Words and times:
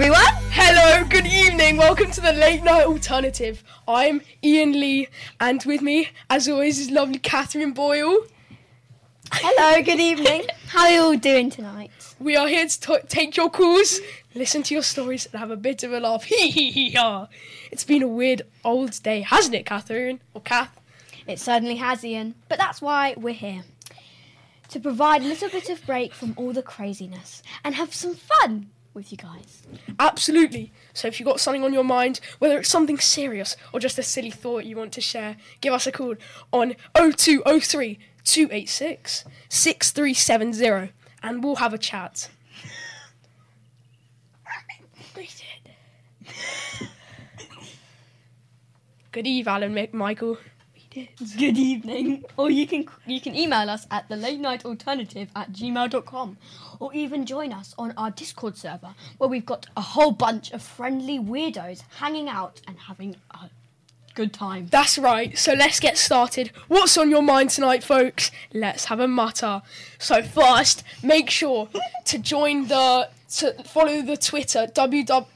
Everyone. 0.00 0.34
Hello, 0.50 1.04
good 1.10 1.26
evening. 1.26 1.76
Welcome 1.76 2.10
to 2.12 2.22
the 2.22 2.32
Late 2.32 2.64
Night 2.64 2.86
Alternative. 2.86 3.62
I'm 3.86 4.22
Iain 4.42 4.72
Lee, 4.72 5.08
and 5.38 5.62
with 5.64 5.82
me, 5.82 6.08
as 6.30 6.48
always, 6.48 6.78
is 6.78 6.90
lovely 6.90 7.18
Katherine 7.18 7.72
Boyle. 7.72 8.24
Hello, 9.30 9.82
good 9.82 10.00
evening. 10.00 10.46
How 10.68 10.84
are 10.84 10.90
you 10.90 11.00
all 11.02 11.16
doing 11.16 11.50
tonight? 11.50 11.90
We 12.18 12.34
are 12.34 12.48
here 12.48 12.66
to 12.66 12.80
t- 12.80 12.96
take 13.08 13.36
your 13.36 13.50
calls, 13.50 14.00
listen 14.34 14.62
to 14.62 14.74
your 14.74 14.82
stories, 14.82 15.26
and 15.26 15.38
have 15.38 15.50
a 15.50 15.56
bit 15.56 15.82
of 15.82 15.92
a 15.92 16.00
laugh. 16.00 16.24
Hee 16.24 16.48
hee 16.48 16.70
hee 16.70 16.92
ha. 16.92 17.28
It's 17.70 17.84
been 17.84 18.02
a 18.02 18.08
weird 18.08 18.40
old 18.64 19.02
day, 19.02 19.20
hasn't 19.20 19.54
it, 19.54 19.66
Catherine? 19.66 20.20
Or 20.32 20.40
Kath? 20.40 20.80
It 21.26 21.38
certainly 21.38 21.76
has, 21.76 22.02
Ian. 22.02 22.36
But 22.48 22.56
that's 22.56 22.80
why 22.80 23.16
we're 23.18 23.34
here. 23.34 23.64
To 24.70 24.80
provide 24.80 25.20
a 25.20 25.26
little 25.26 25.50
bit 25.50 25.68
of 25.68 25.84
break 25.84 26.14
from 26.14 26.32
all 26.38 26.54
the 26.54 26.62
craziness 26.62 27.42
and 27.62 27.74
have 27.74 27.92
some 27.92 28.14
fun 28.14 28.70
with 28.94 29.12
you 29.12 29.18
guys. 29.18 29.62
Absolutely. 29.98 30.72
So 30.92 31.08
if 31.08 31.20
you've 31.20 31.26
got 31.26 31.40
something 31.40 31.64
on 31.64 31.72
your 31.72 31.84
mind, 31.84 32.20
whether 32.38 32.58
it's 32.58 32.68
something 32.68 32.98
serious 32.98 33.56
or 33.72 33.80
just 33.80 33.98
a 33.98 34.02
silly 34.02 34.30
thought 34.30 34.64
you 34.64 34.76
want 34.76 34.92
to 34.92 35.00
share, 35.00 35.36
give 35.60 35.72
us 35.72 35.86
a 35.86 35.92
call 35.92 36.16
on 36.52 36.74
0203 36.94 37.98
286 38.24 39.24
6370 39.48 40.92
and 41.22 41.44
we'll 41.44 41.56
have 41.56 41.74
a 41.74 41.78
chat. 41.78 42.28
Good 49.12 49.26
eve, 49.26 49.48
Alan 49.48 49.88
Michael. 49.92 50.38
Good 51.38 51.56
evening. 51.56 52.24
Or 52.36 52.50
you 52.50 52.66
can 52.66 52.86
you 53.06 53.20
can 53.20 53.36
email 53.36 53.70
us 53.70 53.86
at 53.92 54.08
the 54.08 54.16
late 54.16 54.40
night 54.40 54.64
alternative 54.64 55.28
at 55.36 55.52
gmail.com 55.52 56.36
or 56.80 56.92
even 56.92 57.26
join 57.26 57.52
us 57.52 57.74
on 57.78 57.94
our 57.96 58.10
Discord 58.10 58.56
server 58.56 58.94
where 59.18 59.30
we've 59.30 59.46
got 59.46 59.66
a 59.76 59.80
whole 59.80 60.10
bunch 60.10 60.50
of 60.50 60.62
friendly 60.62 61.20
weirdos 61.20 61.82
hanging 61.98 62.28
out 62.28 62.60
and 62.66 62.76
having 62.76 63.14
a 63.30 63.50
good 64.14 64.32
time. 64.32 64.66
That's 64.70 64.98
right. 64.98 65.38
So 65.38 65.52
let's 65.52 65.78
get 65.78 65.96
started. 65.96 66.50
What's 66.66 66.98
on 66.98 67.08
your 67.08 67.22
mind 67.22 67.50
tonight, 67.50 67.84
folks? 67.84 68.32
Let's 68.52 68.86
have 68.86 68.98
a 68.98 69.06
mutter. 69.06 69.62
So 69.98 70.22
first, 70.22 70.82
make 71.04 71.30
sure 71.30 71.68
to 72.06 72.18
join 72.18 72.66
the 72.66 73.10
to 73.36 73.52
follow 73.62 74.02
the 74.02 74.16
Twitter 74.16 74.66
www 74.66 75.26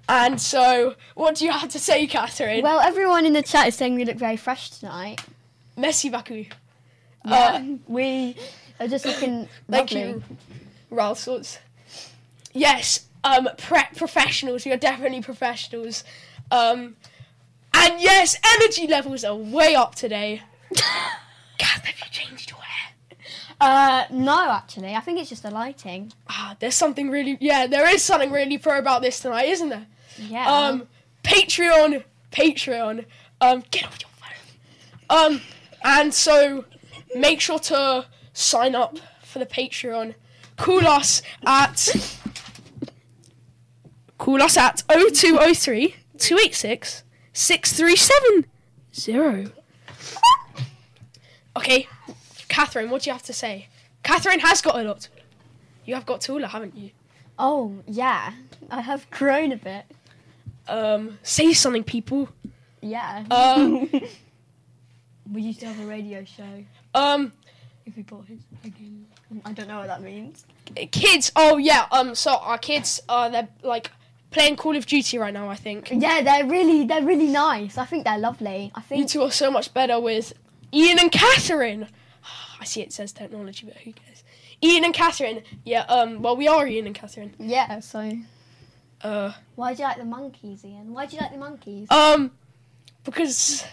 and 0.10 0.40
so, 0.40 0.96
what 1.16 1.36
do 1.36 1.46
you 1.46 1.52
have 1.52 1.70
to 1.70 1.80
say, 1.80 2.08
Catherine? 2.08 2.64
Well, 2.64 2.80
everyone 2.80 3.26
in 3.26 3.34
the 3.34 3.42
chat 3.44 3.68
is 3.68 3.76
saying 3.76 3.96
we 3.96 4.06
look 4.06 4.18
very 4.18 4.38
fresh 4.38 4.70
tonight. 4.70 5.22
Messi 5.78 6.12
Baku. 6.12 6.46
Yeah, 7.26 7.64
we 7.88 8.36
are 8.80 8.88
just 8.88 9.06
looking 9.06 9.50
Thank 9.70 9.92
lovely. 9.92 10.10
you, 10.10 10.24
Ralph 10.90 11.20
Sorts. 11.20 11.60
Yes, 12.54 13.08
um, 13.24 13.50
pre- 13.58 13.82
professionals. 13.96 14.66
You're 14.66 14.78
definitely 14.78 15.22
professionals. 15.22 16.04
Um, 16.52 16.96
and 17.74 18.02
yes, 18.02 18.38
energy 18.56 18.88
levels 18.88 19.24
are 19.24 19.36
way 19.36 19.76
up 19.76 19.96
today. 19.96 20.42
Kath, 21.58 21.86
have 21.86 22.00
you 22.00 22.06
changed 22.12 22.50
your 22.50 22.60
hair? 22.60 23.18
Uh, 23.60 24.06
no, 24.12 24.50
actually, 24.52 24.96
I 24.96 25.00
think 25.02 25.20
it's 25.20 25.30
just 25.30 25.44
the 25.44 25.52
lighting. 25.52 26.14
Ah, 26.30 26.56
there's 26.60 26.76
something 26.76 27.10
really, 27.10 27.38
yeah, 27.42 27.68
there 27.68 27.88
is 27.94 28.04
something 28.04 28.32
really 28.32 28.58
pro 28.58 28.78
about 28.78 29.02
this 29.02 29.20
tonight, 29.20 29.50
isn't 29.50 29.70
there? 29.70 29.86
Yeah. 30.20 30.48
Um, 30.52 30.88
Patreon, 31.24 32.04
Patreon. 32.32 33.06
Um, 33.42 33.64
get 33.72 33.86
off 33.86 33.98
your 34.02 34.10
phone. 34.10 35.34
Um, 35.34 35.42
and 35.84 36.14
so 36.14 36.66
make 37.16 37.40
sure 37.42 37.60
to 37.60 38.06
sign 38.34 38.76
up 38.76 38.98
for 39.24 39.40
the 39.40 39.46
Patreon. 39.46 40.14
Call 40.58 40.86
us 40.88 41.22
at 41.46 41.96
call 44.18 44.42
us 44.42 44.58
at 44.58 44.84
0203 44.90 45.96
286 46.18 47.04
6370. 47.34 49.52
Okay, 51.56 51.88
Catherine, 52.48 52.90
what 52.90 53.04
do 53.04 53.10
you 53.10 53.14
have 53.14 53.24
to 53.24 53.34
say? 53.34 53.68
Catherine 54.04 54.40
has 54.40 54.62
got 54.62 54.80
a 54.80 54.84
lot. 54.84 55.10
You 55.86 55.96
have 55.96 56.06
got 56.06 56.22
taller, 56.22 56.48
haven't 56.48 56.76
you? 56.78 56.92
oh, 57.40 57.76
yeah. 57.88 58.34
I 58.72 58.82
have 58.82 59.10
grown 59.12 59.52
a 59.52 59.58
bit. 59.58 59.86
Um, 60.70 61.18
say 61.24 61.54
something, 61.54 61.84
people. 61.84 62.30
Yeah. 62.82 63.24
Um, 63.32 63.90
we 65.34 65.42
used 65.42 65.60
to 65.62 65.68
have 65.68 65.80
a 65.80 65.86
radio 65.88 66.24
show. 66.24 66.64
um, 66.94 67.34
If 67.86 67.96
we 67.98 68.04
bought 68.04 68.26
his 68.26 68.40
again. 68.64 69.06
I 69.46 69.52
don't 69.52 69.68
know 69.68 69.80
what 69.80 69.88
that 69.88 70.02
means. 70.02 70.46
kids. 70.92 71.32
Oh 71.36 71.58
yeah. 71.58 71.86
Um, 71.92 72.16
so 72.16 72.36
our 72.38 72.58
kids, 72.58 73.02
uh, 73.10 73.28
they're 73.30 73.50
like 73.62 73.92
playing 74.32 74.56
Call 74.56 74.76
of 74.78 74.86
Duty 74.86 75.18
right 75.18 75.34
now. 75.34 75.50
I 75.50 75.56
think 75.56 75.90
Yeah, 75.92 76.22
they're 76.22 76.46
really, 76.46 76.86
they're 76.86 77.04
really 77.04 77.28
nice. 77.28 77.78
I 77.78 77.86
think 77.86 78.06
they're 78.06 78.18
lovely. 78.20 78.72
I 78.76 78.82
think 78.82 79.00
you 79.02 79.08
two 79.08 79.22
are 79.24 79.32
so 79.32 79.52
much 79.52 79.74
better 79.74 80.00
with 80.00 80.34
Ian 80.74 81.00
and 81.00 81.12
Catherine. 81.12 81.88
I 82.62 82.64
see 82.66 82.82
it 82.82 82.94
says 82.94 83.12
technology, 83.12 83.66
but 83.66 83.76
who 83.78 83.92
cares? 83.94 84.24
Ian 84.64 84.86
and 84.86 84.94
Catherine. 84.94 85.44
Yeah. 85.66 85.82
Um. 85.90 86.22
Well, 86.22 86.36
we 86.38 86.48
are 86.48 86.66
Ian 86.68 86.88
and 86.88 86.96
Catherine. 86.96 87.34
Yeah. 87.38 87.80
So. 87.82 88.18
Uh. 89.04 89.32
Why 89.56 89.74
do 89.74 89.82
you 89.84 89.88
like 89.88 89.98
the 89.98 90.06
monkeys, 90.06 90.66
Ian? 90.66 90.94
Why 90.94 91.06
do 91.06 91.16
you 91.16 91.22
like 91.22 91.32
the 91.32 91.38
monkeys? 91.38 91.90
Um. 91.92 92.32
Because. 93.04 93.64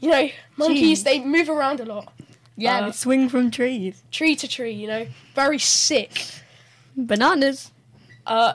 You 0.00 0.10
know, 0.10 0.30
monkeys 0.56 1.00
Jeez. 1.02 1.04
they 1.04 1.20
move 1.22 1.50
around 1.50 1.78
a 1.80 1.84
lot, 1.84 2.10
yeah, 2.56 2.78
uh, 2.78 2.86
they 2.86 2.92
swing 2.92 3.28
from 3.28 3.50
trees. 3.50 4.02
tree 4.10 4.34
to 4.36 4.48
tree. 4.48 4.72
You 4.72 4.86
know, 4.86 5.06
very 5.34 5.58
sick. 5.58 6.24
Bananas. 6.96 7.70
Uh. 8.26 8.54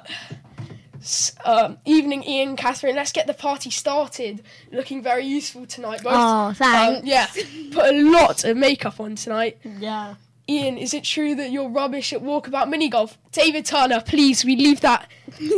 S- 1.00 1.34
Um, 1.46 1.78
evening, 1.86 2.24
Ian, 2.24 2.56
Catherine. 2.56 2.96
Let's 2.96 3.12
get 3.12 3.28
the 3.28 3.34
party 3.36 3.70
started. 3.70 4.42
Looking 4.72 5.04
very 5.04 5.24
useful 5.24 5.68
tonight, 5.68 6.02
both. 6.02 6.14
Oh, 6.16 6.48
Um, 6.48 6.56
thanks. 6.56 7.08
yeah, 7.08 7.28
put 7.72 7.94
a 7.94 8.12
lot 8.12 8.44
of 8.44 8.58
makeup 8.58 9.00
on 9.00 9.14
tonight. 9.16 9.60
Yeah. 9.64 10.16
Ian, 10.48 10.78
is 10.78 10.94
it 10.94 11.04
true 11.04 11.34
that 11.36 11.52
you're 11.52 11.70
rubbish 11.70 12.14
at 12.14 12.22
walkabout 12.22 12.70
mini 12.70 12.88
golf? 12.88 13.18
David 13.32 13.66
Turner, 13.66 14.00
please, 14.02 14.46
we 14.46 14.56
leave 14.56 14.82
that. 14.82 15.10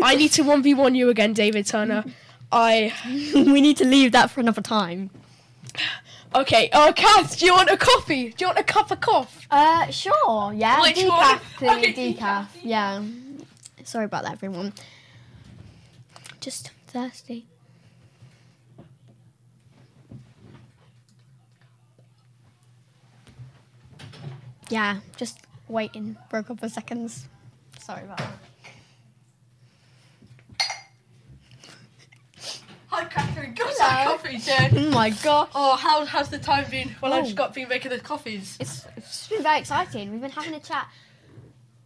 I 0.01 0.16
need 0.16 0.31
to 0.31 0.44
1v1 0.44 0.95
you 0.95 1.10
again, 1.10 1.34
David 1.34 1.66
Turner. 1.66 2.06
I. 2.51 2.94
we 3.36 3.60
need 3.60 3.78
to 3.78 3.86
leave 3.86 4.13
that 4.13 4.31
for 4.31 4.39
another 4.39 4.62
time. 4.62 5.10
Okay, 6.34 6.69
uh, 6.72 6.94
Kath, 6.94 7.38
do 7.38 7.45
you 7.45 7.54
want 7.54 7.69
a 7.69 7.78
coffee? 7.78 8.30
Do 8.30 8.36
you 8.44 8.48
want 8.48 8.60
a 8.60 8.63
cup 8.63 8.92
of 8.92 9.00
coffee? 9.01 9.45
Uh, 9.51 9.89
sure. 9.92 10.54
Yeah. 10.54 10.81
Which 10.81 10.95
decaf, 10.95 11.10
one? 11.10 11.39
please. 11.57 11.72
Okay, 11.78 12.13
decaf. 12.13 12.48
Yeah. 12.63 13.04
Sorry 13.84 14.06
about 14.06 14.24
that, 14.24 14.34
everyone. 14.34 14.74
Just 16.39 16.72
thirsty. 16.88 17.45
Yeah, 24.69 24.99
just 25.15 25.39
waiting 25.67 26.17
for 26.29 26.39
a 26.39 26.43
couple 26.43 26.65
of 26.65 26.71
seconds. 26.71 27.27
Sorry 27.79 28.03
about 28.03 28.17
that. 28.17 28.31
Hi, 32.87 33.05
Catherine. 33.05 33.53
Got 33.53 33.73
some 33.73 33.89
coffee, 33.89 34.37
Jen. 34.37 34.71
Oh 34.77 34.91
my 34.91 35.09
god. 35.09 35.49
Oh, 35.53 35.75
how, 35.75 36.05
how's 36.05 36.29
the 36.29 36.39
time 36.39 36.69
been? 36.71 36.95
Well, 37.01 37.13
I've 37.13 37.21
Oh. 37.21 37.23
just 37.25 37.35
got 37.35 37.53
been 37.53 37.67
making 37.69 37.91
the 37.91 37.99
coffees. 37.99 38.57
It's, 38.59 38.85
it's 38.95 39.27
been 39.27 39.43
very 39.43 39.59
exciting. 39.59 40.11
We've 40.11 40.21
been 40.21 40.31
having 40.31 40.53
a 40.53 40.59
chat. 40.59 40.87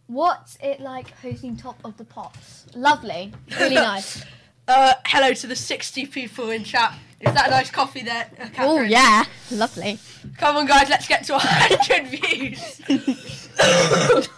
What's 0.06 0.56
it 0.62 0.80
like 0.80 1.10
hosting 1.18 1.56
Top 1.56 1.78
of 1.84 1.96
the 1.96 2.04
Pops? 2.04 2.66
Lovely. 2.74 3.32
Really 3.58 3.74
nice. 3.76 4.24
Uh, 4.68 4.94
hello 5.06 5.34
to 5.34 5.46
the 5.46 5.56
60 5.56 6.06
people 6.06 6.50
in 6.50 6.64
chat. 6.64 6.94
Is 7.22 7.32
that 7.34 7.46
a 7.46 7.50
nice 7.50 7.70
coffee 7.70 8.02
there, 8.02 8.28
uh, 8.38 8.48
Catherine? 8.52 8.68
oh, 8.68 8.82
yeah. 8.82 9.24
Lovely. 9.52 9.98
Come 10.38 10.56
on, 10.56 10.66
guys, 10.66 10.88
let's 10.90 11.06
get 11.06 11.24
to 11.24 11.34
100 11.34 12.08
views. 12.08 12.80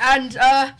and 0.00 0.36
uh, 0.38 0.72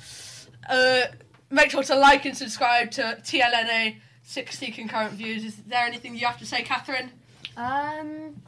uh, 0.68 1.02
make 1.50 1.70
sure 1.70 1.82
to 1.82 1.94
like 1.94 2.24
and 2.24 2.36
subscribe 2.36 2.90
to 2.92 3.18
TLNA 3.22 3.96
60 4.22 4.70
concurrent 4.72 5.12
views. 5.12 5.44
Is 5.44 5.56
there 5.66 5.84
anything 5.84 6.16
you 6.16 6.26
have 6.26 6.38
to 6.38 6.46
say, 6.46 6.62
Catherine? 6.62 7.10
Um, 7.58 8.40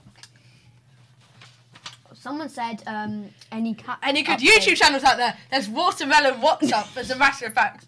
someone 2.15 2.49
said 2.49 2.83
um, 2.87 3.27
any 3.53 3.75
cat. 3.75 3.99
Any 4.03 4.23
good 4.23 4.39
update. 4.39 4.61
YouTube 4.61 4.77
channels 4.77 5.05
out 5.05 5.19
there? 5.19 5.37
There's 5.51 5.69
Watermelon 5.69 6.41
WhatsApp, 6.41 6.97
as 6.97 7.11
a 7.11 7.17
matter 7.17 7.47
of 7.47 7.55
fact. 7.55 7.87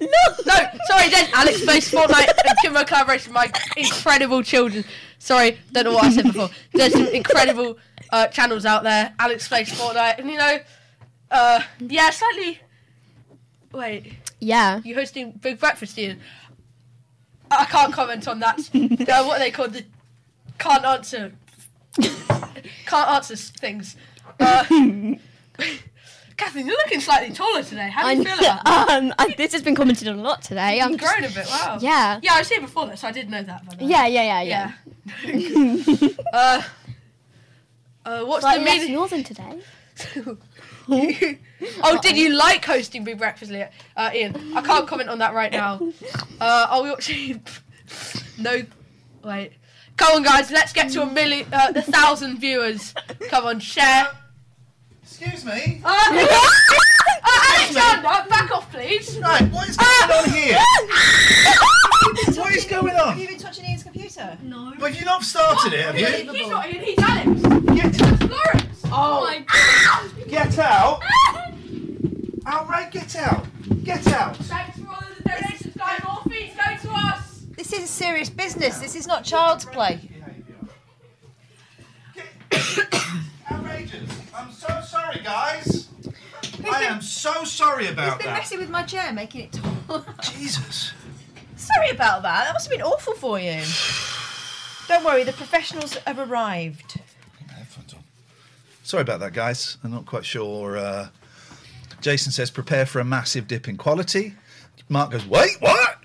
No. 0.00 0.08
No, 0.46 0.54
sorry, 0.88 1.08
then 1.10 1.28
Alex 1.34 1.64
plays 1.64 1.90
Fortnite 1.90 2.28
and 2.46 2.58
Kimbo 2.62 2.84
collaboration. 2.84 3.32
My 3.32 3.50
incredible 3.76 4.42
children. 4.42 4.84
Sorry, 5.18 5.58
don't 5.72 5.84
know 5.84 5.92
what 5.94 6.04
I 6.04 6.10
said 6.10 6.24
before. 6.24 6.50
There's 6.72 6.92
some 6.92 7.06
incredible 7.08 7.78
uh, 8.12 8.26
channels 8.28 8.64
out 8.64 8.82
there. 8.84 9.12
Alex 9.18 9.48
plays 9.48 9.70
Fortnite, 9.70 10.18
and 10.18 10.30
you 10.30 10.36
know, 10.38 10.58
uh, 11.30 11.60
yeah, 11.80 12.10
slightly. 12.10 12.60
Wait, 13.72 14.12
Yeah. 14.40 14.80
you're 14.84 14.98
hosting 14.98 15.32
Big 15.32 15.58
Breakfast, 15.58 15.98
Ian? 15.98 16.20
I 17.50 17.64
can't 17.66 17.92
comment 17.92 18.26
on 18.28 18.38
that. 18.40 18.58
uh, 18.58 19.24
what 19.24 19.36
are 19.36 19.38
they 19.38 19.50
called? 19.50 19.72
The 19.72 19.84
can't 20.58 20.84
answer. 20.84 21.32
can't 22.00 23.08
answer 23.10 23.34
s- 23.34 23.50
things. 23.50 23.96
Uh, 24.40 24.64
Catherine, 26.36 26.66
you're 26.66 26.76
looking 26.76 27.00
slightly 27.00 27.34
taller 27.34 27.62
today. 27.62 27.88
How 27.88 28.10
do 28.10 28.18
you 28.18 28.24
feel 28.24 28.34
about 28.34 28.64
that? 28.64 28.88
um, 28.90 29.14
I, 29.18 29.34
this 29.38 29.52
has 29.52 29.62
been 29.62 29.74
commented 29.74 30.08
on 30.08 30.18
a 30.18 30.22
lot 30.22 30.42
today. 30.42 30.80
I'm 30.80 30.92
You've 30.92 31.00
grown 31.00 31.24
a 31.24 31.28
bit. 31.30 31.46
Wow. 31.46 31.78
Yeah. 31.80 32.20
Yeah, 32.22 32.34
I 32.34 32.38
was 32.40 32.48
here 32.48 32.60
before 32.60 32.86
this, 32.86 33.00
so 33.00 33.08
I 33.08 33.12
did 33.12 33.30
know 33.30 33.42
that. 33.42 33.64
By. 33.64 33.76
Yeah, 33.80 34.06
yeah, 34.06 34.42
yeah, 34.42 34.72
yeah. 35.24 35.32
Yeah. 35.34 36.08
uh, 36.32 36.62
uh, 38.04 38.24
what's 38.24 38.42
Slightly 38.42 38.64
the 38.64 38.70
meaning? 38.70 38.94
northern 38.94 39.24
today. 39.24 39.60
oh, 40.88 41.98
did 42.02 42.18
you 42.18 42.34
like 42.34 42.64
hosting 42.64 43.02
Big 43.02 43.18
Breakfast, 43.18 43.50
Leah? 43.50 43.70
Uh, 43.96 44.10
Ian? 44.14 44.54
I 44.54 44.60
can't 44.60 44.86
comment 44.86 45.08
on 45.08 45.18
that 45.18 45.32
right 45.32 45.50
now. 45.50 45.80
Uh, 46.38 46.66
are 46.68 46.82
we 46.82 46.90
watching? 46.90 47.42
no, 48.38 48.62
wait. 49.24 49.52
Come 49.96 50.16
on, 50.16 50.22
guys, 50.22 50.50
let's 50.50 50.74
get 50.74 50.90
to 50.90 51.02
a 51.02 51.06
million, 51.06 51.46
uh, 51.50 51.72
a 51.74 51.80
thousand 51.80 52.38
viewers. 52.38 52.92
Come 53.30 53.46
on, 53.46 53.58
share. 53.60 54.08
Excuse 55.06 55.44
me. 55.44 55.80
Uh, 55.84 55.88
uh, 55.88 56.50
Alexander, 57.54 58.28
back 58.28 58.50
off, 58.50 58.70
please. 58.72 59.16
Right, 59.20 59.50
what 59.52 59.68
is 59.68 59.76
going 59.76 60.10
on 60.10 60.30
here? 60.30 60.58
what 62.42 62.52
is 62.54 62.64
going 62.64 62.92
on? 62.92 62.96
Have 62.96 63.08
on? 63.14 63.18
you 63.20 63.28
been 63.28 63.38
touching 63.38 63.66
Ian's 63.66 63.84
computer? 63.84 64.36
No. 64.42 64.72
But 64.80 64.98
you 64.98 65.04
not 65.04 65.22
started 65.22 65.74
it, 65.74 65.80
have 65.84 65.96
you? 65.96 66.06
He's 66.32 66.48
not 66.48 66.68
Ian, 66.68 66.84
he's 66.84 66.98
Alex. 66.98 67.40
Get, 67.40 68.00
Lawrence. 68.28 68.82
Oh 68.86 69.20
my 69.24 69.44
God. 69.46 70.28
get 70.28 70.58
out! 70.58 71.00
Outright, 72.46 72.90
get 72.90 73.14
out! 73.16 73.46
Get 73.84 74.06
out! 74.08 74.36
Thanks 74.36 74.78
for 74.78 74.88
all 74.88 74.98
of 74.98 75.16
the 75.16 75.22
donations, 75.22 75.76
guys. 75.76 76.00
All 76.04 76.22
fees 76.22 76.52
go 76.54 76.76
to 76.88 76.94
us. 76.96 77.44
This 77.56 77.72
is 77.72 77.88
serious 77.88 78.28
business. 78.28 78.78
This 78.78 78.96
is 78.96 79.06
not 79.06 79.22
child's 79.22 79.64
play. 79.66 80.00
Outrageous! 82.52 82.80
Sorry, 85.16 85.24
guys. 85.24 85.88
I 86.70 86.82
am 86.84 87.00
so 87.00 87.44
sorry 87.44 87.84
He's 87.84 87.92
about 87.92 88.18
been 88.18 88.26
that. 88.26 88.38
messing 88.38 88.58
with 88.58 88.70
my 88.70 88.82
chair, 88.82 89.12
making 89.12 89.42
it 89.42 89.52
tall. 89.52 90.04
Jesus. 90.22 90.92
Sorry 91.56 91.90
about 91.90 92.22
that. 92.22 92.44
That 92.44 92.52
must 92.52 92.66
have 92.66 92.76
been 92.76 92.86
awful 92.86 93.14
for 93.14 93.38
you. 93.38 93.62
Don't 94.88 95.04
worry, 95.04 95.24
the 95.24 95.32
professionals 95.32 95.94
have 96.06 96.18
arrived. 96.18 97.00
Sorry 98.82 99.00
about 99.00 99.18
that, 99.20 99.32
guys. 99.32 99.78
I'm 99.82 99.90
not 99.90 100.06
quite 100.06 100.24
sure. 100.24 100.76
Uh, 100.76 101.08
Jason 102.00 102.30
says, 102.30 102.50
prepare 102.52 102.86
for 102.86 103.00
a 103.00 103.04
massive 103.04 103.48
dip 103.48 103.68
in 103.68 103.76
quality. 103.76 104.34
Mark 104.88 105.10
goes, 105.10 105.26
wait, 105.26 105.56
what? 105.58 105.96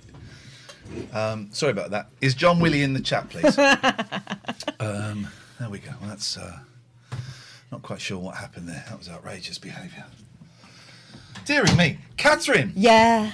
Um, 1.13 1.49
sorry 1.51 1.73
about 1.73 1.91
that. 1.91 2.07
Is 2.21 2.33
John 2.33 2.59
Willie 2.59 2.81
in 2.81 2.93
the 2.93 2.99
chat, 2.99 3.29
please? 3.29 3.55
um, 4.79 5.27
there 5.59 5.69
we 5.69 5.77
go. 5.77 5.91
That's 6.01 6.37
uh, 6.37 6.59
not 7.71 7.81
quite 7.83 8.01
sure 8.01 8.19
what 8.19 8.35
happened 8.35 8.67
there. 8.67 8.83
That 8.89 8.97
was 8.97 9.07
outrageous 9.07 9.57
behaviour. 9.57 10.05
Dearie 11.45 11.73
me. 11.75 11.99
Catherine, 12.17 12.73
Yeah. 12.75 13.31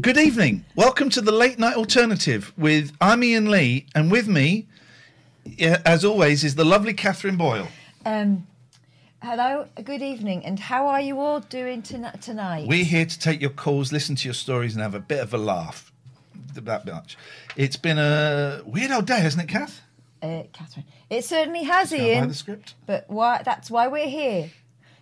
good 0.00 0.16
evening. 0.16 0.64
Welcome 0.76 1.10
to 1.10 1.20
the 1.20 1.32
Late 1.32 1.58
Night 1.58 1.76
Alternative 1.76 2.52
with 2.56 2.92
I'm 3.00 3.22
Iain 3.22 3.50
Lee, 3.50 3.86
and 3.94 4.10
with 4.10 4.28
me, 4.28 4.66
as 5.60 6.04
always, 6.04 6.44
is 6.44 6.54
the 6.54 6.64
lovely 6.64 6.94
Katherine 6.94 7.36
Boyle. 7.36 7.68
Um, 8.06 8.46
hello, 9.22 9.66
good 9.84 10.00
evening, 10.00 10.46
and 10.46 10.58
how 10.60 10.86
are 10.86 11.00
you 11.00 11.18
all 11.20 11.40
doing 11.40 11.82
toni- 11.82 12.16
tonight? 12.20 12.68
We're 12.68 12.84
here 12.84 13.04
to 13.04 13.18
take 13.18 13.40
your 13.40 13.50
calls, 13.50 13.92
listen 13.92 14.14
to 14.16 14.24
your 14.28 14.34
stories, 14.34 14.74
and 14.74 14.82
have 14.82 14.94
a 14.94 15.00
bit 15.00 15.20
of 15.20 15.34
a 15.34 15.38
laugh. 15.38 15.90
That 16.54 16.86
much. 16.86 17.16
It's 17.56 17.76
been 17.76 17.98
a 17.98 18.62
weird 18.64 18.90
old 18.92 19.06
day, 19.06 19.20
hasn't 19.20 19.42
it, 19.42 19.48
Kath? 19.48 19.80
Uh, 20.22 20.42
Catherine. 20.52 20.86
It 21.10 21.24
certainly 21.24 21.64
has, 21.64 21.90
Go 21.90 21.98
by 21.98 22.26
the 22.26 22.34
script. 22.34 22.74
But 22.86 23.04
why? 23.08 23.42
That's 23.44 23.70
why 23.70 23.88
we're 23.88 24.08
here 24.08 24.50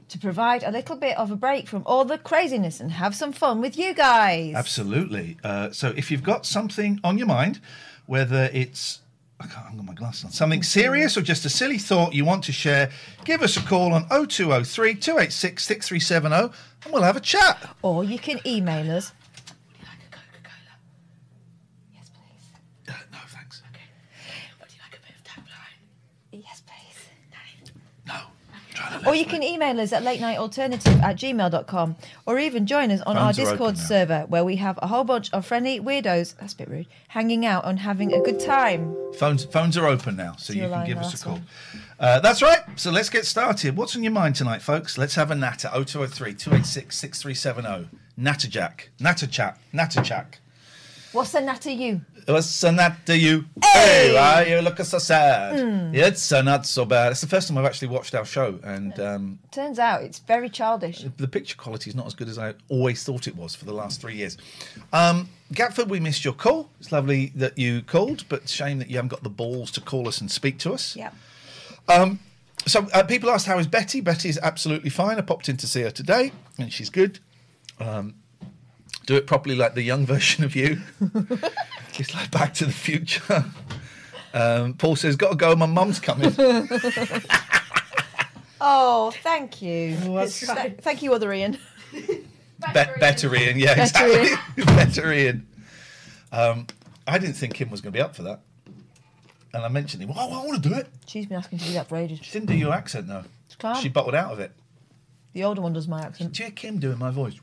to 0.09 0.19
provide 0.19 0.65
a 0.65 0.71
little 0.73 0.97
bit 0.97 1.17
of 1.17 1.31
a 1.31 1.37
break 1.37 1.69
from 1.69 1.83
all 1.87 2.05
the 2.05 2.19
craziness 2.19 2.81
and 2.81 2.91
have 2.93 3.15
some 3.15 3.33
fun 3.33 3.61
with 3.61 3.79
you 3.79 3.95
guys. 3.95 4.55
Absolutely. 4.55 5.37
Uh, 5.45 5.71
so 5.71 5.93
if 5.97 6.11
you've 6.11 6.25
got 6.25 6.45
something 6.45 6.99
on 7.05 7.17
your 7.17 7.29
mind, 7.29 7.61
whether 8.07 8.51
it's 8.53 9.01
I 9.39 9.47
can't 9.47 9.67
I've 9.71 9.77
got 9.77 9.87
my 9.87 9.95
glasses 9.95 10.25
on. 10.27 10.31
Something 10.33 10.63
serious 10.63 11.17
or 11.17 11.23
just 11.23 11.45
a 11.47 11.49
silly 11.49 11.79
thought 11.79 12.13
you 12.13 12.25
want 12.27 12.45
to 12.45 12.53
share, 12.53 12.91
give 13.25 13.41
us 13.41 13.57
a 13.57 13.61
call 13.63 13.95
on 13.95 14.03
0203 14.09 14.95
286 14.97 15.65
6370 15.65 16.55
and 16.85 16.93
we'll 16.93 17.03
have 17.03 17.17
a 17.17 17.21
chat. 17.21 17.71
Or 17.83 18.05
you 18.05 18.19
can 18.19 18.39
email 18.45 18.91
us. 18.97 19.13
Yes, 21.95 22.11
please. 22.11 22.95
Uh, 22.95 22.99
no, 23.13 23.19
thanks. 23.29 23.63
Would 24.61 24.73
you 24.73 24.79
like 24.83 24.99
a 24.99 25.03
bit 25.07 25.17
of 25.17 25.25
tagline? 25.25 25.79
Yes, 26.33 26.63
please. 26.67 27.09
No. 28.07 28.21
Trying 28.75 28.90
to 28.90 28.90
Or 29.07 29.15
you 29.15 29.25
can 29.25 29.43
email 29.43 29.81
us 29.81 29.93
at 29.93 30.03
late 30.03 30.21
night 30.21 30.39
alternative 30.39 31.01
at 31.01 31.17
gmail.com 31.17 31.97
or 32.27 32.39
even 32.39 32.67
join 32.67 32.91
us 32.91 33.01
on 33.03 33.17
our 33.17 33.33
Phones 33.33 33.37
Discord 33.37 33.79
server 33.79 34.25
where 34.29 34.45
we 34.45 34.57
have 34.57 34.79
a 34.83 34.87
whole 34.87 35.05
bunch 35.05 35.33
of 35.33 35.47
friendly 35.47 35.81
weirdos, 35.81 36.37
that's 36.37 36.53
a 36.53 36.57
bit 36.57 36.69
rude, 36.69 36.87
hanging 37.09 37.47
out 37.47 37.67
and 37.67 37.79
having 37.79 38.13
a 38.13 38.21
good 38.21 38.41
time. 38.41 38.95
Phones 39.19 39.45
phones 39.45 39.77
are 39.77 39.87
open 39.87 40.17
now, 40.17 40.37
so 40.37 40.53
you 40.53 40.69
can 40.69 40.87
give 40.87 40.99
us 40.99 41.21
a 41.21 41.25
call. 41.25 41.41
Uh, 41.99 42.21
that's 42.21 42.43
right. 42.43 42.61
So 42.77 42.91
let's 42.91 43.11
get 43.11 43.27
started. 43.27 43.77
What's 43.77 43.97
on 43.97 44.03
your 44.03 44.13
mind 44.13 44.37
tonight, 44.37 44.63
folks? 44.63 44.97
Let's 44.97 45.15
have 45.17 45.31
a 45.31 45.35
natter. 45.35 45.69
0203 45.69 46.35
286 46.35 46.97
6370. 46.97 47.89
Natterjack. 48.19 48.89
Natterchat. 48.99 49.57
Natterjack. 49.73 50.35
What's 51.13 51.33
the 51.33 51.41
natter 51.41 51.71
you? 51.71 52.03
What's 52.10 52.10
a 52.10 52.10
not 52.27 53.07
to 53.07 53.17
you? 53.17 53.45
Hey, 53.63 54.15
why 54.15 54.45
you 54.47 54.61
looking 54.61 54.85
so 54.85 54.99
sad? 54.99 55.95
It's 55.95 56.31
a 56.33 56.43
not 56.43 56.67
so 56.67 56.85
bad. 56.85 57.13
It's 57.13 57.21
the 57.21 57.27
first 57.27 57.49
time 57.49 57.59
I've 57.59 57.65
actually 57.65 57.89
watched 57.89 58.15
our 58.15 58.25
show, 58.25 58.59
and 58.63 58.99
um, 59.01 59.39
Turns 59.51 59.79
out 59.79 60.03
it's 60.03 60.19
very 60.21 60.49
childish. 60.49 61.05
the 61.17 61.29
picture 61.29 61.57
quality 61.57 61.91
is 61.91 61.97
not 61.97 62.07
as 62.07 62.15
good 62.15 62.29
as 62.29 62.39
I 62.39 62.55
always 62.69 63.03
thought 63.05 63.27
it 63.29 63.37
was 63.37 63.55
for 63.55 63.65
the 63.65 63.75
last 63.75 64.01
three 64.01 64.15
years. 64.15 64.37
Um, 64.93 65.29
Gatford, 65.53 65.89
we 65.89 66.01
missed 66.01 66.25
your 66.25 66.35
call. 66.35 66.71
It's 66.79 66.93
lovely 66.93 67.33
that 67.35 67.59
you 67.59 67.83
called, 67.83 68.25
but 68.29 68.49
shame 68.49 68.79
that 68.79 68.89
you 68.89 68.97
haven't 68.97 69.09
got 69.11 69.23
the 69.23 69.31
balls 69.31 69.71
to 69.73 69.81
call 69.81 70.07
us 70.09 70.21
and 70.21 70.31
speak 70.31 70.59
to 70.61 70.73
us. 70.73 70.95
Yeah. 70.97 71.11
So 72.67 72.87
uh, 72.93 73.03
people 73.05 73.31
asked 73.31 73.47
how 73.47 73.59
is 73.59 73.67
Betty. 73.67 74.01
Betty 74.01 74.29
is 74.29 74.39
absolutely 74.43 74.91
fine. 74.91 75.17
I 75.19 75.23
popped 75.23 75.49
in 75.49 75.57
to 75.57 75.67
see 75.67 75.81
her 75.83 75.91
today, 75.91 76.31
and 76.59 76.73
she's 76.73 76.91
good. 76.91 77.19
Um, 77.81 78.15
do 79.11 79.17
it 79.17 79.27
properly, 79.27 79.57
like 79.57 79.75
the 79.75 79.83
young 79.83 80.07
version 80.15 80.45
of 80.45 80.55
you. 80.55 80.81
it's 81.99 82.15
like 82.15 82.31
Back 82.31 82.55
to 82.55 82.65
the 82.67 82.73
Future. 82.73 83.45
Um, 84.33 84.75
Paul 84.75 84.95
says, 84.97 85.17
"Got 85.17 85.31
to 85.31 85.37
go. 85.37 85.55
My 85.57 85.67
mum's 85.67 85.99
coming." 85.99 86.33
Oh, 88.63 89.11
thank 89.23 89.63
you. 89.63 89.97
that's 89.97 90.39
th- 90.41 90.81
thank 90.83 91.01
you, 91.03 91.15
other 91.15 91.33
Ian. 91.33 91.57
Be- 91.95 92.21
better 92.75 93.35
Ian, 93.35 93.59
yeah, 93.59 93.75
Better 93.75 94.07
exactly. 94.07 94.65
better 94.75 95.11
Ian. 95.15 95.47
Um, 96.31 96.67
I 97.07 97.17
didn't 97.17 97.37
think 97.37 97.55
Kim 97.55 97.71
was 97.71 97.81
going 97.81 97.95
to 97.95 97.97
be 97.97 98.03
up 98.03 98.15
for 98.15 98.23
that, 98.25 98.43
and 99.55 99.65
I 99.65 99.69
mentioned 99.69 100.03
him. 100.03 100.11
Oh, 100.15 100.43
I 100.43 100.45
want 100.47 100.63
to 100.63 100.69
do 100.69 100.75
it. 100.75 100.89
She's 101.07 101.25
been 101.25 101.39
asking 101.39 101.61
to 101.61 101.65
do 101.65 101.73
that 101.73 101.89
for 101.89 101.97
ages. 101.97 102.19
She 102.23 102.33
didn't 102.33 102.49
do 102.51 102.55
your 102.55 102.75
accent 102.75 103.09
though. 103.09 103.25
can't. 103.59 103.79
She 103.79 103.89
bottled 103.89 104.15
out 104.15 104.31
of 104.33 104.41
it. 104.41 104.53
The 105.33 105.43
older 105.45 105.63
one 105.63 105.73
does 105.73 105.89
my 105.89 106.03
accent. 106.03 106.33
Do 106.35 106.43
you 106.43 106.49
hear 106.49 106.55
Kim 106.55 106.79
doing 106.79 106.99
my 106.99 107.11
voice? 107.11 107.37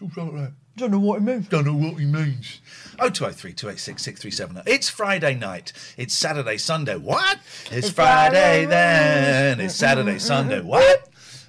Talks 0.00 0.16
like. 0.16 0.50
Don't 0.76 0.90
know 0.92 0.98
what 1.00 1.18
it 1.18 1.22
means. 1.22 1.46
Don't 1.48 1.66
know 1.66 1.74
what 1.74 1.98
he 2.00 2.06
means. 2.06 2.60
Oh, 2.98 3.10
203 3.10 3.52
286 3.52 4.02
637. 4.02 4.62
It's 4.66 4.88
Friday 4.88 5.34
night. 5.34 5.72
It's 5.98 6.14
Saturday, 6.14 6.56
Sunday. 6.56 6.96
What? 6.96 7.38
It's, 7.66 7.88
It's 7.88 7.90
Friday 7.90 8.64
Friday. 8.64 8.66
then. 8.66 9.60
It's 9.60 9.74
Saturday, 9.74 10.18
Sunday. 10.18 10.60
What? 10.62 11.08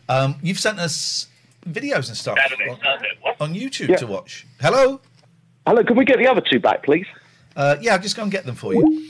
Um, 0.10 0.36
you've 0.42 0.60
sent 0.60 0.80
us 0.80 1.28
videos 1.66 2.10
and 2.10 2.18
stuff 2.18 2.38
on, 2.70 3.36
on 3.40 3.54
YouTube 3.56 3.90
Yeah. 3.90 3.96
to 3.98 4.08
watch. 4.08 4.46
Hello? 4.60 5.00
Hello, 5.66 5.84
can 5.84 5.96
we 5.96 6.04
get 6.04 6.18
the 6.18 6.28
other 6.28 6.42
two 6.42 6.60
back, 6.60 6.84
please? 6.84 7.06
Uh, 7.56 7.78
yeah, 7.80 7.94
I'll 7.94 8.00
just 8.02 8.16
go 8.18 8.24
and 8.24 8.32
get 8.32 8.46
them 8.46 8.56
for 8.56 8.74
you. 8.74 9.10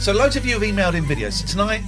So 0.00 0.12
loads 0.12 0.34
of 0.34 0.46
you 0.46 0.54
have 0.58 0.62
emailed 0.62 0.94
in 0.94 1.04
videos. 1.04 1.46
Tonight, 1.46 1.82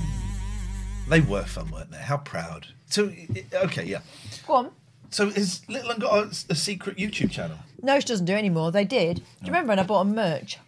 they 1.09 1.23
were 1.23 1.45
fun, 1.45 1.71
weren't 1.71 1.91
they? 1.91 1.97
How 1.97 2.19
proud. 2.19 2.67
So, 2.91 3.11
okay, 3.55 3.85
yeah. 3.87 4.01
Go 4.47 4.53
on. 4.53 4.71
So 5.09 5.31
has 5.31 5.67
Little 5.67 5.93
Un 5.93 5.99
got 5.99 6.19
a, 6.19 6.29
a 6.51 6.55
secret 6.55 6.99
YouTube 6.99 7.31
channel? 7.31 7.57
No, 7.81 7.99
she 7.99 8.07
doesn't 8.07 8.27
do 8.27 8.35
anymore. 8.35 8.71
They 8.71 8.85
did. 8.85 9.17
Do 9.17 9.23
you 9.23 9.27
oh. 9.45 9.47
remember 9.47 9.71
when 9.71 9.79
I 9.79 9.85
bought 9.85 10.05
them 10.05 10.15
merch? 10.15 10.59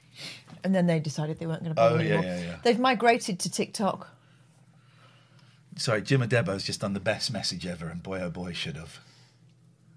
And 0.64 0.74
then 0.74 0.86
they 0.86 0.98
decided 0.98 1.38
they 1.38 1.46
weren't 1.46 1.62
going 1.62 1.74
to 1.74 1.74
buy 1.74 1.88
Oh, 1.88 1.98
yeah, 1.98 2.14
anymore. 2.14 2.24
yeah, 2.24 2.40
yeah. 2.40 2.56
They've 2.62 2.78
migrated 2.78 3.38
to 3.40 3.50
TikTok. 3.50 4.08
Sorry, 5.76 6.00
Jim 6.00 6.22
Adebo's 6.22 6.64
just 6.64 6.80
done 6.80 6.94
the 6.94 7.00
best 7.00 7.30
message 7.30 7.66
ever, 7.66 7.88
and 7.88 8.02
boy, 8.02 8.20
oh 8.20 8.30
boy, 8.30 8.54
should 8.54 8.76
have. 8.76 9.00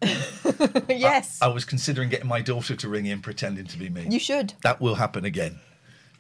yes, 0.89 1.39
I 1.42 1.48
was 1.48 1.63
considering 1.63 2.10
getting 2.10 2.27
my 2.27 2.42
daughter 2.42 2.75
to 2.75 2.89
ring 2.89 3.06
in 3.06 3.22
pretending 3.22 3.68
to 3.68 3.77
be 3.77 3.89
me. 3.89 4.08
you 4.10 4.20
should. 4.20 4.54
that 4.63 4.82
will 4.82 4.96
happen 4.96 5.24
again. 5.24 5.60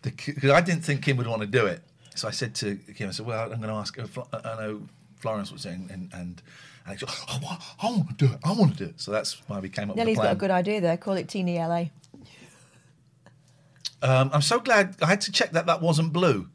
Because 0.01 0.51
I 0.51 0.61
didn't 0.61 0.83
think 0.83 1.03
Kim 1.03 1.17
would 1.17 1.27
want 1.27 1.41
to 1.41 1.47
do 1.47 1.65
it. 1.65 1.81
So 2.15 2.27
I 2.27 2.31
said 2.31 2.55
to 2.55 2.75
Kim, 2.95 3.09
I 3.09 3.11
said, 3.11 3.25
well, 3.25 3.41
I'm 3.51 3.59
going 3.61 3.69
to 3.69 3.75
ask 3.75 3.97
I 3.99 4.55
know 4.55 4.81
Florence 5.17 5.51
was 5.51 5.61
saying, 5.61 5.89
and, 5.91 6.09
and 6.13 6.41
Alex, 6.85 7.03
oh, 7.07 7.25
I 7.27 7.39
want, 7.43 7.61
I 7.81 7.87
want 7.91 8.17
to 8.17 8.25
do 8.27 8.33
it. 8.33 8.39
I 8.43 8.51
want 8.53 8.77
to 8.77 8.83
do 8.85 8.89
it. 8.91 8.99
So 9.01 9.11
that's 9.11 9.41
why 9.47 9.59
we 9.59 9.69
came 9.69 9.89
up 9.89 9.95
Nellie's 9.97 10.17
with 10.17 10.25
got 10.25 10.33
a 10.33 10.35
good 10.35 10.51
idea 10.51 10.81
there. 10.81 10.97
Call 10.97 11.13
it 11.15 11.27
Teeny 11.27 11.57
LA. 11.59 11.85
Um, 14.01 14.29
I'm 14.33 14.41
so 14.41 14.59
glad 14.59 14.95
I 15.01 15.07
had 15.07 15.21
to 15.21 15.31
check 15.31 15.51
that 15.51 15.65
that 15.65 15.81
wasn't 15.81 16.13
blue. 16.13 16.49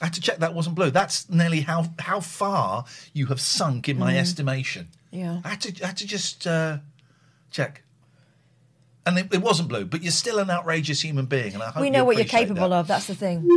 I 0.00 0.06
had 0.06 0.14
to 0.14 0.20
check 0.20 0.38
that 0.38 0.54
wasn't 0.54 0.76
blue. 0.76 0.90
That's 0.90 1.28
nearly 1.30 1.62
how 1.62 1.86
how 1.98 2.20
far 2.20 2.84
you 3.12 3.26
have 3.26 3.40
sunk 3.40 3.88
in 3.88 3.98
my 3.98 4.12
Mm. 4.12 4.18
estimation. 4.18 4.88
Yeah. 5.10 5.40
I 5.44 5.48
had 5.50 5.60
to, 5.62 5.82
I 5.84 5.86
had 5.88 5.96
to 5.98 6.06
just 6.06 6.46
uh, 6.46 6.78
check. 7.50 7.82
And 9.06 9.18
it, 9.18 9.32
it 9.32 9.40
wasn't 9.40 9.68
blue, 9.68 9.84
but 9.84 10.02
you're 10.02 10.10
still 10.10 10.40
an 10.40 10.50
outrageous 10.50 11.00
human 11.00 11.26
being, 11.26 11.54
and 11.54 11.62
I 11.62 11.66
hope 11.70 11.80
we 11.80 11.86
you 11.86 11.92
know 11.92 12.04
what 12.04 12.16
you're 12.16 12.24
capable 12.26 12.70
that. 12.70 12.76
of. 12.80 12.88
That's 12.88 13.06
the 13.06 13.14
thing. 13.14 13.48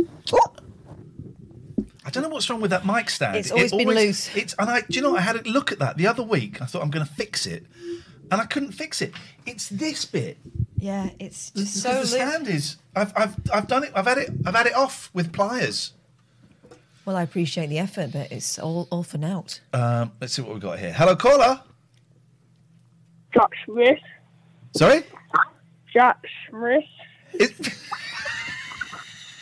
I 2.04 2.10
don't 2.10 2.22
know 2.22 2.28
what's 2.28 2.48
wrong 2.48 2.60
with 2.60 2.70
that 2.70 2.86
mic 2.86 3.10
stand. 3.10 3.36
It's 3.36 3.50
always 3.50 3.72
been 3.72 3.88
loose. 3.88 4.34
It's 4.34 4.54
and 4.58 4.70
I, 4.70 4.80
do 4.82 4.86
you 4.94 5.02
know, 5.02 5.16
I 5.16 5.20
had 5.20 5.36
a 5.36 5.42
look 5.50 5.70
at 5.72 5.80
that 5.80 5.96
the 5.96 6.06
other 6.06 6.22
week. 6.22 6.62
I 6.62 6.66
thought 6.66 6.82
I'm 6.82 6.90
going 6.90 7.04
to 7.04 7.12
fix 7.12 7.46
it, 7.46 7.66
and 8.30 8.40
I 8.40 8.46
couldn't 8.46 8.72
fix 8.72 9.02
it. 9.02 9.12
It's 9.44 9.68
this 9.68 10.04
bit. 10.04 10.38
Yeah, 10.78 11.10
it's 11.18 11.50
Because 11.50 11.72
just 11.74 11.82
the 11.84 11.90
so 11.92 11.98
loose. 11.98 12.10
stand 12.12 12.48
is. 12.48 12.76
I've, 12.96 13.12
I've, 13.16 13.36
I've 13.52 13.66
done 13.66 13.84
it. 13.84 13.92
I've 13.94 14.06
had 14.06 14.18
it. 14.18 14.30
I've 14.46 14.54
had 14.54 14.66
it 14.66 14.74
off 14.74 15.10
with 15.12 15.32
pliers. 15.32 15.92
Well, 17.04 17.16
I 17.16 17.22
appreciate 17.22 17.66
the 17.66 17.78
effort, 17.78 18.12
but 18.12 18.30
it's 18.32 18.58
all 18.58 18.86
all 18.90 19.02
for 19.02 19.18
naught. 19.18 19.60
Um, 19.72 20.12
let's 20.20 20.32
see 20.32 20.42
what 20.42 20.52
we've 20.52 20.62
got 20.62 20.78
here. 20.78 20.92
Hello, 20.92 21.16
caller. 21.16 21.60
Jack 23.34 23.50
Smith. 23.66 23.98
Sorry. 24.76 25.02
Jack 25.92 26.18
Smith. 26.48 26.84
It, 27.34 27.52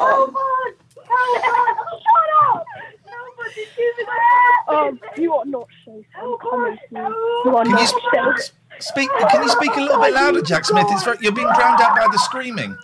Oh 0.01 0.31
my 0.33 0.73
god! 0.95 1.77
Shut 1.91 2.57
up! 2.57 2.65
Nobody 3.05 3.67
do 3.77 3.93
that! 4.07 4.75
Um, 4.75 5.01
you 5.17 5.35
are 5.35 5.45
not 5.45 5.67
safe. 5.85 6.07
I'm 6.17 6.37
coming 6.39 6.77
to 6.77 6.97
you. 6.97 7.43
You 7.47 7.57
are 7.57 7.65
can 7.65 7.73
you 7.73 7.77
not 7.79 7.89
sp- 7.91 7.99
safe. 8.15 8.53
speak? 8.79 9.11
Can 9.31 9.43
you 9.43 9.49
speak 9.49 9.77
a 9.77 9.81
little 9.81 10.01
bit 10.01 10.15
louder, 10.15 10.41
Jack 10.43 10.65
Smith? 10.67 10.87
It's 10.91 11.03
very, 11.03 11.19
you're 11.21 11.33
being 11.33 11.49
drowned 11.57 11.81
out 11.81 11.97
by 11.97 12.07
the 12.13 12.19
screaming. 12.19 12.77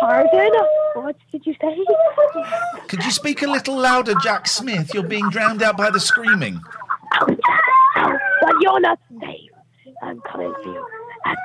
Pardon? 0.00 0.50
What 0.94 1.16
did 1.32 1.42
did 1.42 1.46
you 1.46 1.54
say? 1.60 1.76
Could 2.88 3.02
you 3.04 3.10
speak 3.10 3.42
a 3.42 3.46
little 3.46 3.76
louder, 3.78 4.14
Jack 4.22 4.46
Smith? 4.46 4.92
You're 4.92 5.02
being 5.04 5.28
drowned 5.30 5.62
out 5.62 5.76
by 5.78 5.90
the 5.90 6.00
screaming. 6.00 6.60
but 7.20 8.54
you're 8.60 8.80
not 8.80 8.98
safe. 9.20 9.50
I'm 10.02 10.20
coming 10.30 10.52
for 10.62 10.72
you. 10.72 10.86
At, 11.24 11.38